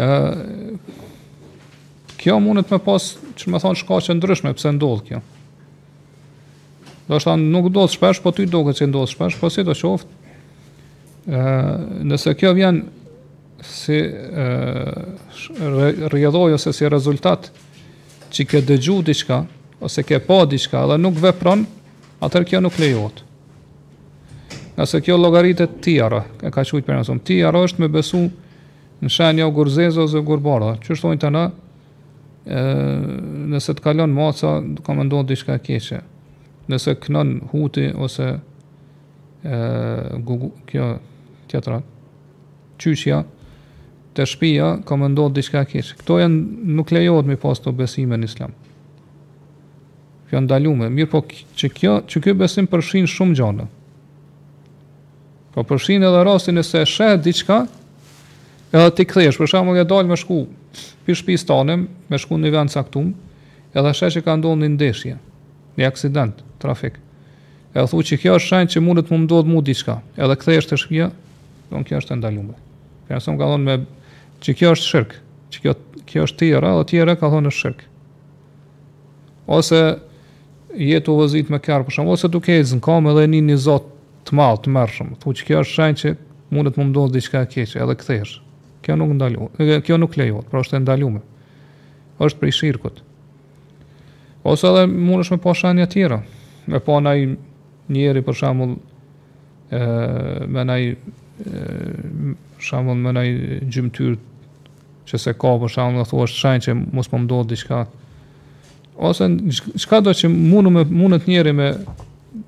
[0.00, 0.78] ë
[2.20, 3.00] kjo mundet më pas
[3.38, 5.18] që më thon shkaqe ndryshme pse ndodh kjo
[7.10, 9.62] do të thonë, nuk do të shpesh po ti duket se ndodh shpesh po si
[9.66, 10.08] do qoftë,
[11.26, 11.38] ë
[12.08, 12.76] nëse kjo vjen
[13.66, 14.44] si ë
[16.14, 17.42] rëdoj ose si rezultat
[18.30, 19.38] që ke dëgju diçka
[19.82, 21.66] ose ke pa diçka dhe nuk vepron
[22.22, 23.18] atëherë kjo nuk lejohet
[24.76, 28.22] Nëse kjo logaritet tijara, e ka qëjtë për nësumë, tijara është me besu
[29.00, 31.44] në shenja u jo gërzeza ose u gërbara, që shtojnë të në,
[33.54, 34.54] nëse të kalon maca,
[34.84, 36.02] ka më ndonë dishka keqe,
[36.70, 38.26] nëse kënon huti ose
[39.42, 39.58] e,
[40.20, 40.90] gugu, kjo
[41.50, 41.80] tjetra,
[42.80, 43.22] qyqja,
[44.16, 45.96] të shpia, ka më ndonë dishka keqe.
[46.02, 48.52] Këto janë nuk lejohet me pas të besime në islam.
[50.30, 53.64] Kjo ndalume, mirë po që kjo, që kjo besim përshin shumë gjana.
[55.50, 57.60] Po përshin edhe rastin e se shetë diqka,
[58.72, 60.44] edhe ti kthesh, për shembull, e dal me shku
[61.04, 61.74] pi shtëpis tonë,
[62.12, 63.08] me shku në vend caktum,
[63.74, 65.16] edhe shesh që ka ndonjë ndeshje,
[65.78, 67.00] një aksident, trafik.
[67.74, 70.78] Edhe thu që kjo është shenjë që mundet më ndodh mu diçka, edhe kthesh të
[70.84, 71.08] shtëpia,
[71.70, 72.62] don kjo është e ndaluar.
[73.10, 73.76] Person ka thonë me
[74.44, 75.16] që kjo është shirk,
[75.54, 75.74] që kjo
[76.10, 77.82] kjo është tjera, edhe tjera ka thonë shirk.
[79.50, 79.80] Ose
[80.78, 84.30] jetë u vëzit me kjarë për ose duke e zënë kam edhe një një zotë
[84.30, 86.14] të malë, të mërshëm, thu që kjo është shenjë që
[86.54, 88.34] mundet më mdozë diqka keqë, edhe këthesh,
[88.84, 91.22] kjo nuk ndalohet, kjo nuk lejohet, pra është e ndaluar.
[92.20, 93.00] Është prej shirkut.
[94.44, 96.20] Ose edhe mund është me pa shenja tjera,
[96.66, 97.24] me pa nëj
[97.92, 98.74] njeri për shamull,
[99.70, 99.80] e,
[100.46, 100.86] me nëj
[102.60, 103.30] shamull me nëj
[103.72, 104.18] gjymtyr
[105.08, 107.84] që se ka për shamull dhe thua është që mos po mndot diçka.
[109.00, 109.24] Ose
[109.80, 110.84] çka do që mundu me,
[111.18, 111.70] të njeri me,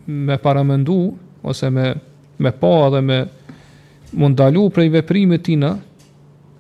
[0.06, 0.98] me paramendu,
[1.42, 1.94] ose me,
[2.38, 3.18] me pa edhe me
[4.12, 5.72] mundalu prej veprimit tina,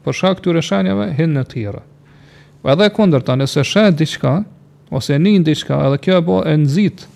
[0.02, 1.82] për shkak këtyre shenjave në tërë.
[2.62, 4.36] Po edhe kundërta, nëse sheh diçka
[4.94, 7.06] ose nin diçka, edhe kjo e bë nxit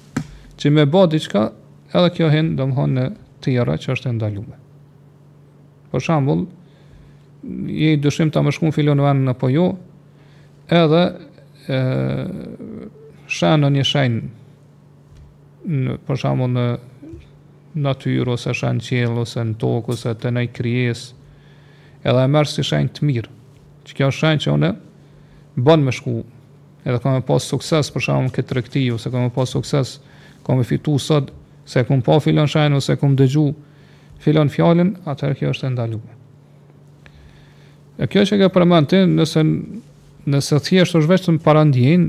[0.56, 1.44] që më bë diçka,
[1.92, 3.06] edhe kjo hin domthonë në
[3.44, 4.58] tërë që është e ndaluar.
[5.92, 6.46] Për shembull,
[7.76, 9.68] je i dëshëm ta më shkon filon vën në apo jo,
[10.74, 11.04] edhe
[11.68, 14.22] ë shanon një shenj
[15.66, 16.66] në për shembull në
[17.86, 21.15] natyrë ose shanjë ose në tokë ose të një krijesë
[22.04, 23.30] edhe e merë si shenjë të mirë,
[23.86, 24.70] që kjo është shenjë që une
[25.66, 26.16] bënë me shku,
[26.84, 29.96] edhe kam e pas sukses për shumë këtë rekti, ose kam e pas sukses,
[30.46, 31.30] kam e fitu sot,
[31.66, 33.46] se kum pa filon shenjë, ose kum dëgju
[34.22, 36.00] filon fjallin, atër kjo është e ndalu.
[38.00, 39.42] E kjo që ke përmanë ti, nëse,
[40.30, 42.06] nëse thjesht është veçtë në parandjen,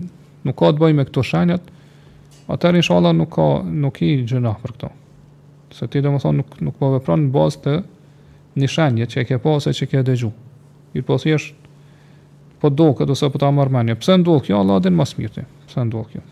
[0.48, 1.72] nuk ka të bëj me këto shenjët,
[2.52, 4.90] atër në nuk ka, nuk i gjëna për këto.
[5.78, 7.74] Se ti dhe më thonë nuk, nuk po vepran në bazë të
[8.58, 10.32] një shenje që e ke pasë që ke dëgju.
[10.98, 11.54] I po thjesht,
[12.62, 15.46] po do ose po ta marrë Pse ndodhë kjo, Allah din në mas mirëti.
[15.68, 16.26] Pse ndodhë kjo.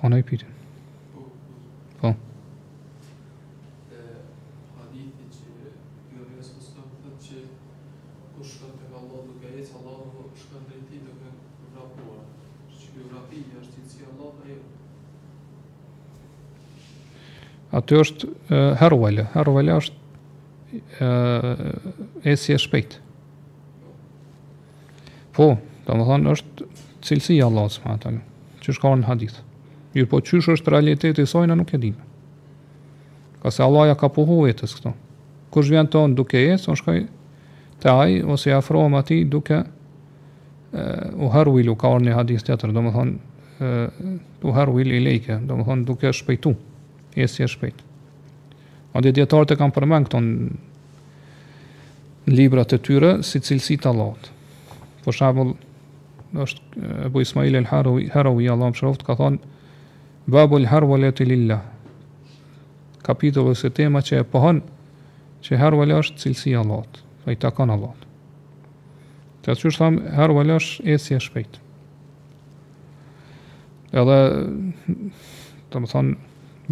[0.00, 0.55] Ka në i pitin.
[13.90, 14.60] si Allah për ju.
[17.78, 19.26] Aty është uh, Harwale.
[19.34, 20.02] Harwale është
[22.26, 22.98] e si e shpejt.
[25.36, 25.46] Po,
[25.86, 26.66] domethënë më është
[27.06, 28.12] cilësi e Allah së më atë.
[28.64, 29.38] që shkon në hadith.
[29.94, 32.02] Mirë po, çysh është realiteti na nuk e dimë.
[33.42, 34.92] Ka se Allah ja ka puhu vetës këto.
[35.54, 36.98] Kur vjen tonë duke e, së në shkoj
[37.80, 39.62] të aj, ose ja afrohëm ati duke
[40.72, 40.84] e,
[41.22, 42.92] u harwilu, ka orë hadith të atër, të më
[44.38, 46.52] tuher will i lejke, do më thonë duke shpejtu,
[47.16, 47.80] jesi e shpejt.
[48.94, 50.50] A dhe djetarët e kam përmen këto në
[52.36, 54.30] librat e tyre, si cilësi të allot.
[55.04, 55.54] Po shabull,
[56.36, 59.38] është Ebu Ismail el Harawi, Harawi Allah më ka thonë,
[60.26, 61.62] Babu el Harwalet i Lillah,
[63.54, 64.60] se tema që e pohon,
[65.44, 68.00] që Harwale është cilësi allot, fa i takon allot.
[69.46, 71.65] Të që është thamë, Harwale është esi e shpejtë
[73.94, 74.16] edhe
[75.70, 76.16] të më thonë,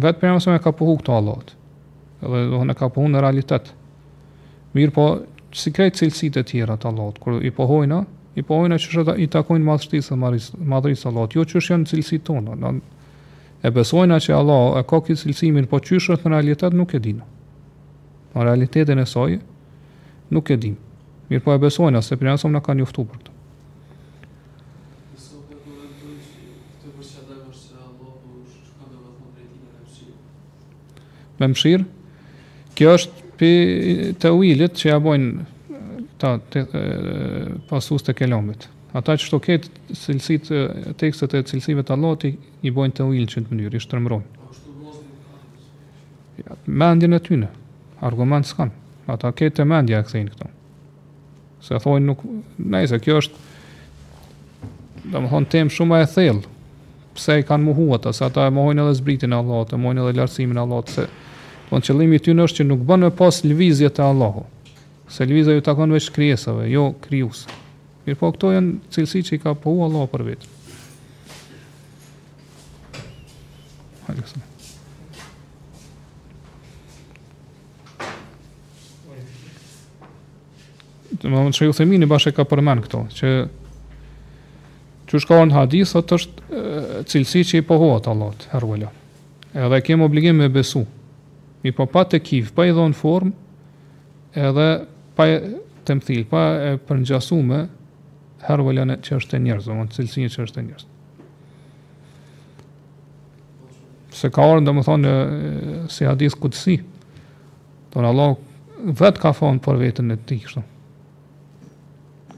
[0.03, 1.53] vetë për jamësëm e ka pëhu këto Allahot,
[2.21, 3.71] edhe do në ka pëhu në realitet.
[4.75, 5.05] Mirë po,
[5.55, 8.01] si krejtë cilësit e tjera të Allahot, kërë i pëhojna,
[8.35, 12.25] i pëhojna që shëta i takojnë madhështisë shtisë dhe madhërisë Allahot, jo që shënë cilësit
[12.27, 12.73] tonë, në,
[13.65, 17.01] e besojna që Allah e ka këtë cilësimin, po që shëtë në realitet nuk e
[17.07, 17.29] dinë.
[18.35, 19.39] Në realitetin e sojë,
[20.35, 20.81] nuk e dinë.
[21.31, 23.34] Mirë po e besojna, se për jamësëm në ka për
[31.39, 31.85] me mëshirë.
[32.75, 33.49] Kjo është pi
[34.19, 35.49] të uilit që ja bojnë
[36.19, 36.83] ta, te, e,
[37.69, 38.69] pasus të kelomit.
[38.95, 40.49] Ata që shto ketë cilësit,
[40.99, 42.35] tekstet e cilësive të allot i,
[42.71, 44.33] bojnë të uilin që në të mënyrë, i shtërmërojnë.
[46.45, 47.49] Ja, mendjen e tyne,
[48.03, 48.73] argument s'kanë.
[49.13, 50.51] Ata ketë të mendja e këthejnë këto.
[51.65, 52.23] Se thojnë nuk,
[52.59, 53.45] nejse, kjo është,
[55.11, 56.51] dhe më thonë temë shumë e thellë,
[57.15, 60.17] pse i kanë muhu se ata e mohojnë edhe zbritin e Allahot, e mohojnë edhe
[60.19, 61.07] lartësimin e Allahot, se
[61.69, 64.43] Po qëllimi i në është që nuk bën me pas lvizje të Allahu.
[65.09, 67.45] Se lvizja ju takon veç krijesave, jo krijus.
[68.05, 70.51] Mirë po këto janë cilësi që i ka pohu Allahu për vetë.
[74.13, 74.43] Alisa.
[81.25, 83.29] më në që ju themi në bashkë ka përmen këto, që
[85.09, 86.61] që shka hadithat është
[87.09, 88.89] cilësi që i pohuat Allah të herëvële.
[89.55, 90.83] Edhe kemë obligim me besu,
[91.65, 93.31] mi po pa të kif, pa i dhonë form,
[94.37, 94.65] edhe
[95.17, 95.25] pa
[95.85, 97.63] të mthil, pa e përngjasume,
[98.45, 100.91] herë e që është e njerëzë, më në cilësinë që është e njerëzë.
[104.15, 105.13] Se ka orën, dhe më thonë,
[105.91, 106.75] si hadith këtësi,
[107.93, 108.35] të në Allah
[109.01, 110.67] vetë ka thonë për vetën e ti, kështë.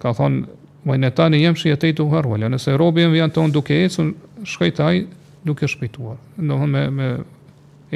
[0.03, 0.53] Ka thonë,
[0.87, 3.75] Vaj në tani jem shi e tejtu harvala, nëse robi jem vjen të unë duke
[3.89, 4.13] ecën,
[4.55, 5.01] ajë
[5.43, 7.09] duke shpejtuar, në me, me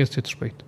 [0.01, 0.67] ecët shpejtë.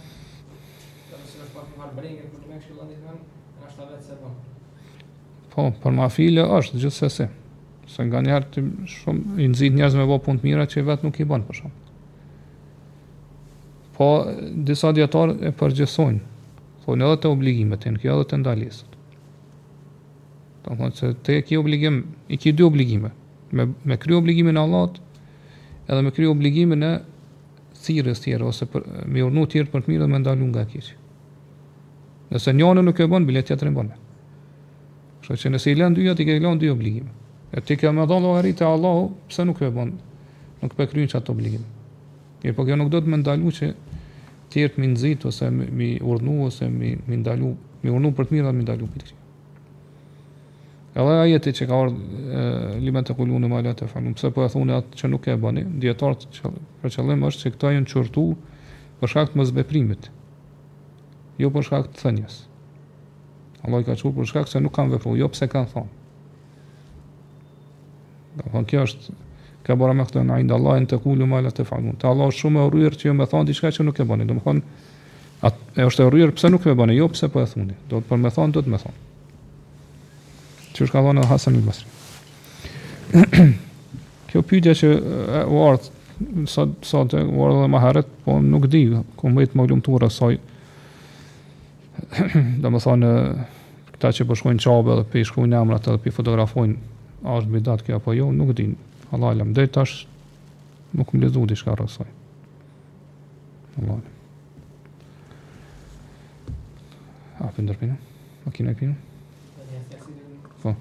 [5.55, 7.25] Po, për ma file është, gjithë se se.
[7.91, 10.85] Se nga njerë të shumë, i nëzit njerëz me bo punë të mira që i
[10.87, 11.73] vetë nuk i banë për shumë.
[13.97, 14.07] Po,
[14.69, 16.21] disa djetarë e përgjësojnë.
[16.85, 18.95] Thonë edhe të obligimetin, të në kjo edhe të ndalisët.
[20.69, 21.99] Të thonë që e kjo obligim,
[22.35, 23.11] i kjo dy obligime.
[23.51, 25.01] Me, me kry obligimin Allahot,
[25.89, 26.95] edhe me kry obligimin e
[27.81, 31.00] thirës tjere, ose për, me urnu tjere për të mirë dhe me ndalu nga kjeqë.
[32.31, 33.89] Nëse një nuk e bën, bilet tjetër e bën.
[35.21, 37.09] Kështu që nëse i lën dy, atë ke lënë dy obligim.
[37.51, 39.91] E ti ke më dhënë llogarit e Allahut, pse nuk e bën?
[40.61, 41.65] Nuk pe kryen çat obligim.
[42.41, 43.69] Mirë, por kjo nuk do të më ndalu që
[44.51, 47.51] të jert mi nxit ose mi urdhnu ose mi mi ndalu,
[47.83, 49.19] mi urdhnu për të mirë dhe mi ndalu për të
[51.01, 54.73] Edhe ajeti që ka ardhur liman të qulun ma la tafun, pse po e thonë
[54.75, 56.51] atë që nuk e bën, dietar që
[56.81, 58.25] për qëllim është se këta janë çortu
[58.99, 60.09] për shkak të mosbeprimit
[61.41, 62.37] jo për shkak të thënjes.
[63.65, 65.91] Allah i ka qurë për shkak se nuk kam vepru, jo pëse kanë thonë.
[68.37, 69.15] Dhe thonë, kjo është,
[69.67, 71.97] ka bora me këtë në ajnë, Allah e në të kullu ma e të falun.
[71.99, 74.27] Të Allah është shumë e rrujër që ju me thonë, diçka që nuk e bani.
[74.29, 74.75] Dhe më thonë,
[75.47, 77.77] at, e është e rrujër pëse nuk e bani, jo pëse po e thuni.
[77.89, 79.01] Do të për me thonë, do të me thonë.
[80.75, 81.97] Që është ka thonë Hasan i Basri.
[84.31, 85.97] kjo pyjtja që e, u ardhë,
[86.49, 88.85] sot, sot, u ardhë dhe maharet, po nuk di,
[89.19, 90.39] ku mëjtë më lumëtura saj,
[92.61, 93.11] do më thonë,
[93.95, 96.77] këta që përshkojnë po qabë dhe për i shkrujnë emrat dhe për i fotografojnë,
[97.25, 98.73] a është bidat kjo apo jo, nuk din.
[99.11, 100.05] Allah alam, dhe tash,
[100.97, 102.09] nuk më lezu di shka rësaj.
[103.81, 104.01] Allah
[107.41, 107.95] A për ndërpinu?
[108.45, 108.93] A kina e pinu?
[110.61, 110.75] Po.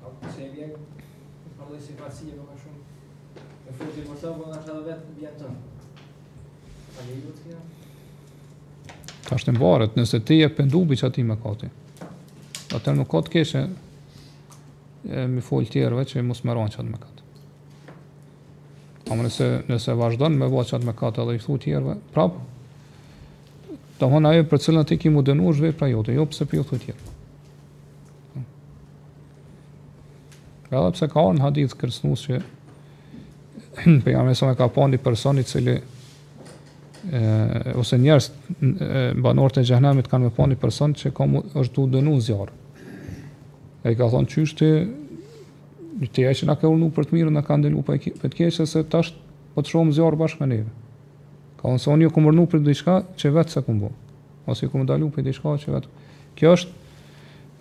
[0.00, 0.70] A se e vjen,
[1.44, 2.80] më parloj se farësi e ka po shumë,
[3.64, 5.52] me fulle të i mërta, po në atë edhe vetë, vjen të.
[6.90, 7.62] A le i do të kja?
[9.28, 11.70] Ka shtë baret, nëse ti e pendubi që ati më kati.
[12.76, 13.64] Atër nuk ka të keshë
[15.38, 17.28] me fulle tjereve që i mos më ranë që atë më kati.
[19.22, 22.46] nëse, nëse vazhdojnë me vaqat me katë edhe i thu tjerve, prapë,
[24.00, 26.62] Do të thonë ajo për cilën ti ke dënuar është vepra jote, jo pse pjo
[26.64, 27.10] thotë ti.
[30.70, 32.38] Qëllap se ka një hadith kërcënues që
[34.06, 35.74] pe jamë sa ka pandi një person i cili
[37.80, 38.30] ose njerëz
[39.24, 41.28] banorët e xhenamit kanë me pandi një person që ka
[41.60, 42.54] është tu dënuar zjarr.
[43.84, 44.72] Ai ka thonë çështë
[46.14, 49.12] të jeshtë nga ka për të mirë, nga ka ndëllu për të keshë, se tash
[49.12, 50.70] po për të shumë zjarë bashkë me neve.
[51.60, 53.90] Ka thonë se unë ju kumë për diçka që vetë sa kumbo.
[54.48, 55.88] Ose ju kumë dalu për diçka që vetë.
[56.38, 56.70] Kjo është,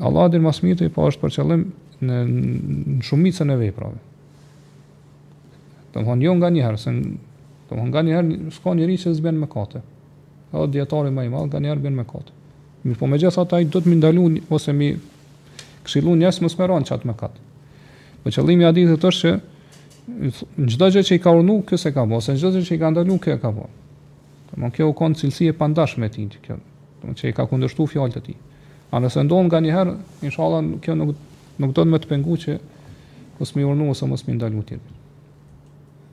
[0.07, 1.65] Allah dhe mas mitë i po pa është për qëllim
[2.07, 3.99] në, në shumicën e veprave.
[5.91, 9.13] Të më thonë jo nga njëherë, se të më thonë nga njëherë s'ka njëri që
[9.19, 9.81] zbjen me kate.
[10.49, 12.31] Edhe djetari ma i malë, nga njëherë bjen me kate.
[12.87, 14.93] Mirë po me gjitha ta i do të më ndalu ose mi
[15.83, 17.43] këshilu njës më smeron qatë me kate.
[18.23, 19.35] Për qëllimi a ditë të është që
[20.07, 22.77] në gjithë gjë që i ka urnu, këse ka bo, ose në gjithë gjë që
[22.77, 23.67] i ka ndalu, kësë ka bo.
[24.49, 26.55] Do të kjo u kon cilësi e pandashme e tij kjo.
[26.59, 28.37] Do të thonë se ka kundërshtu fjalët e tij.
[28.93, 29.83] A nëse ndon nga një
[30.29, 31.13] inshallah kjo nuk
[31.61, 32.57] nuk do të më të pengu që
[33.39, 34.87] mos më urnu ose mos më ndalmutin.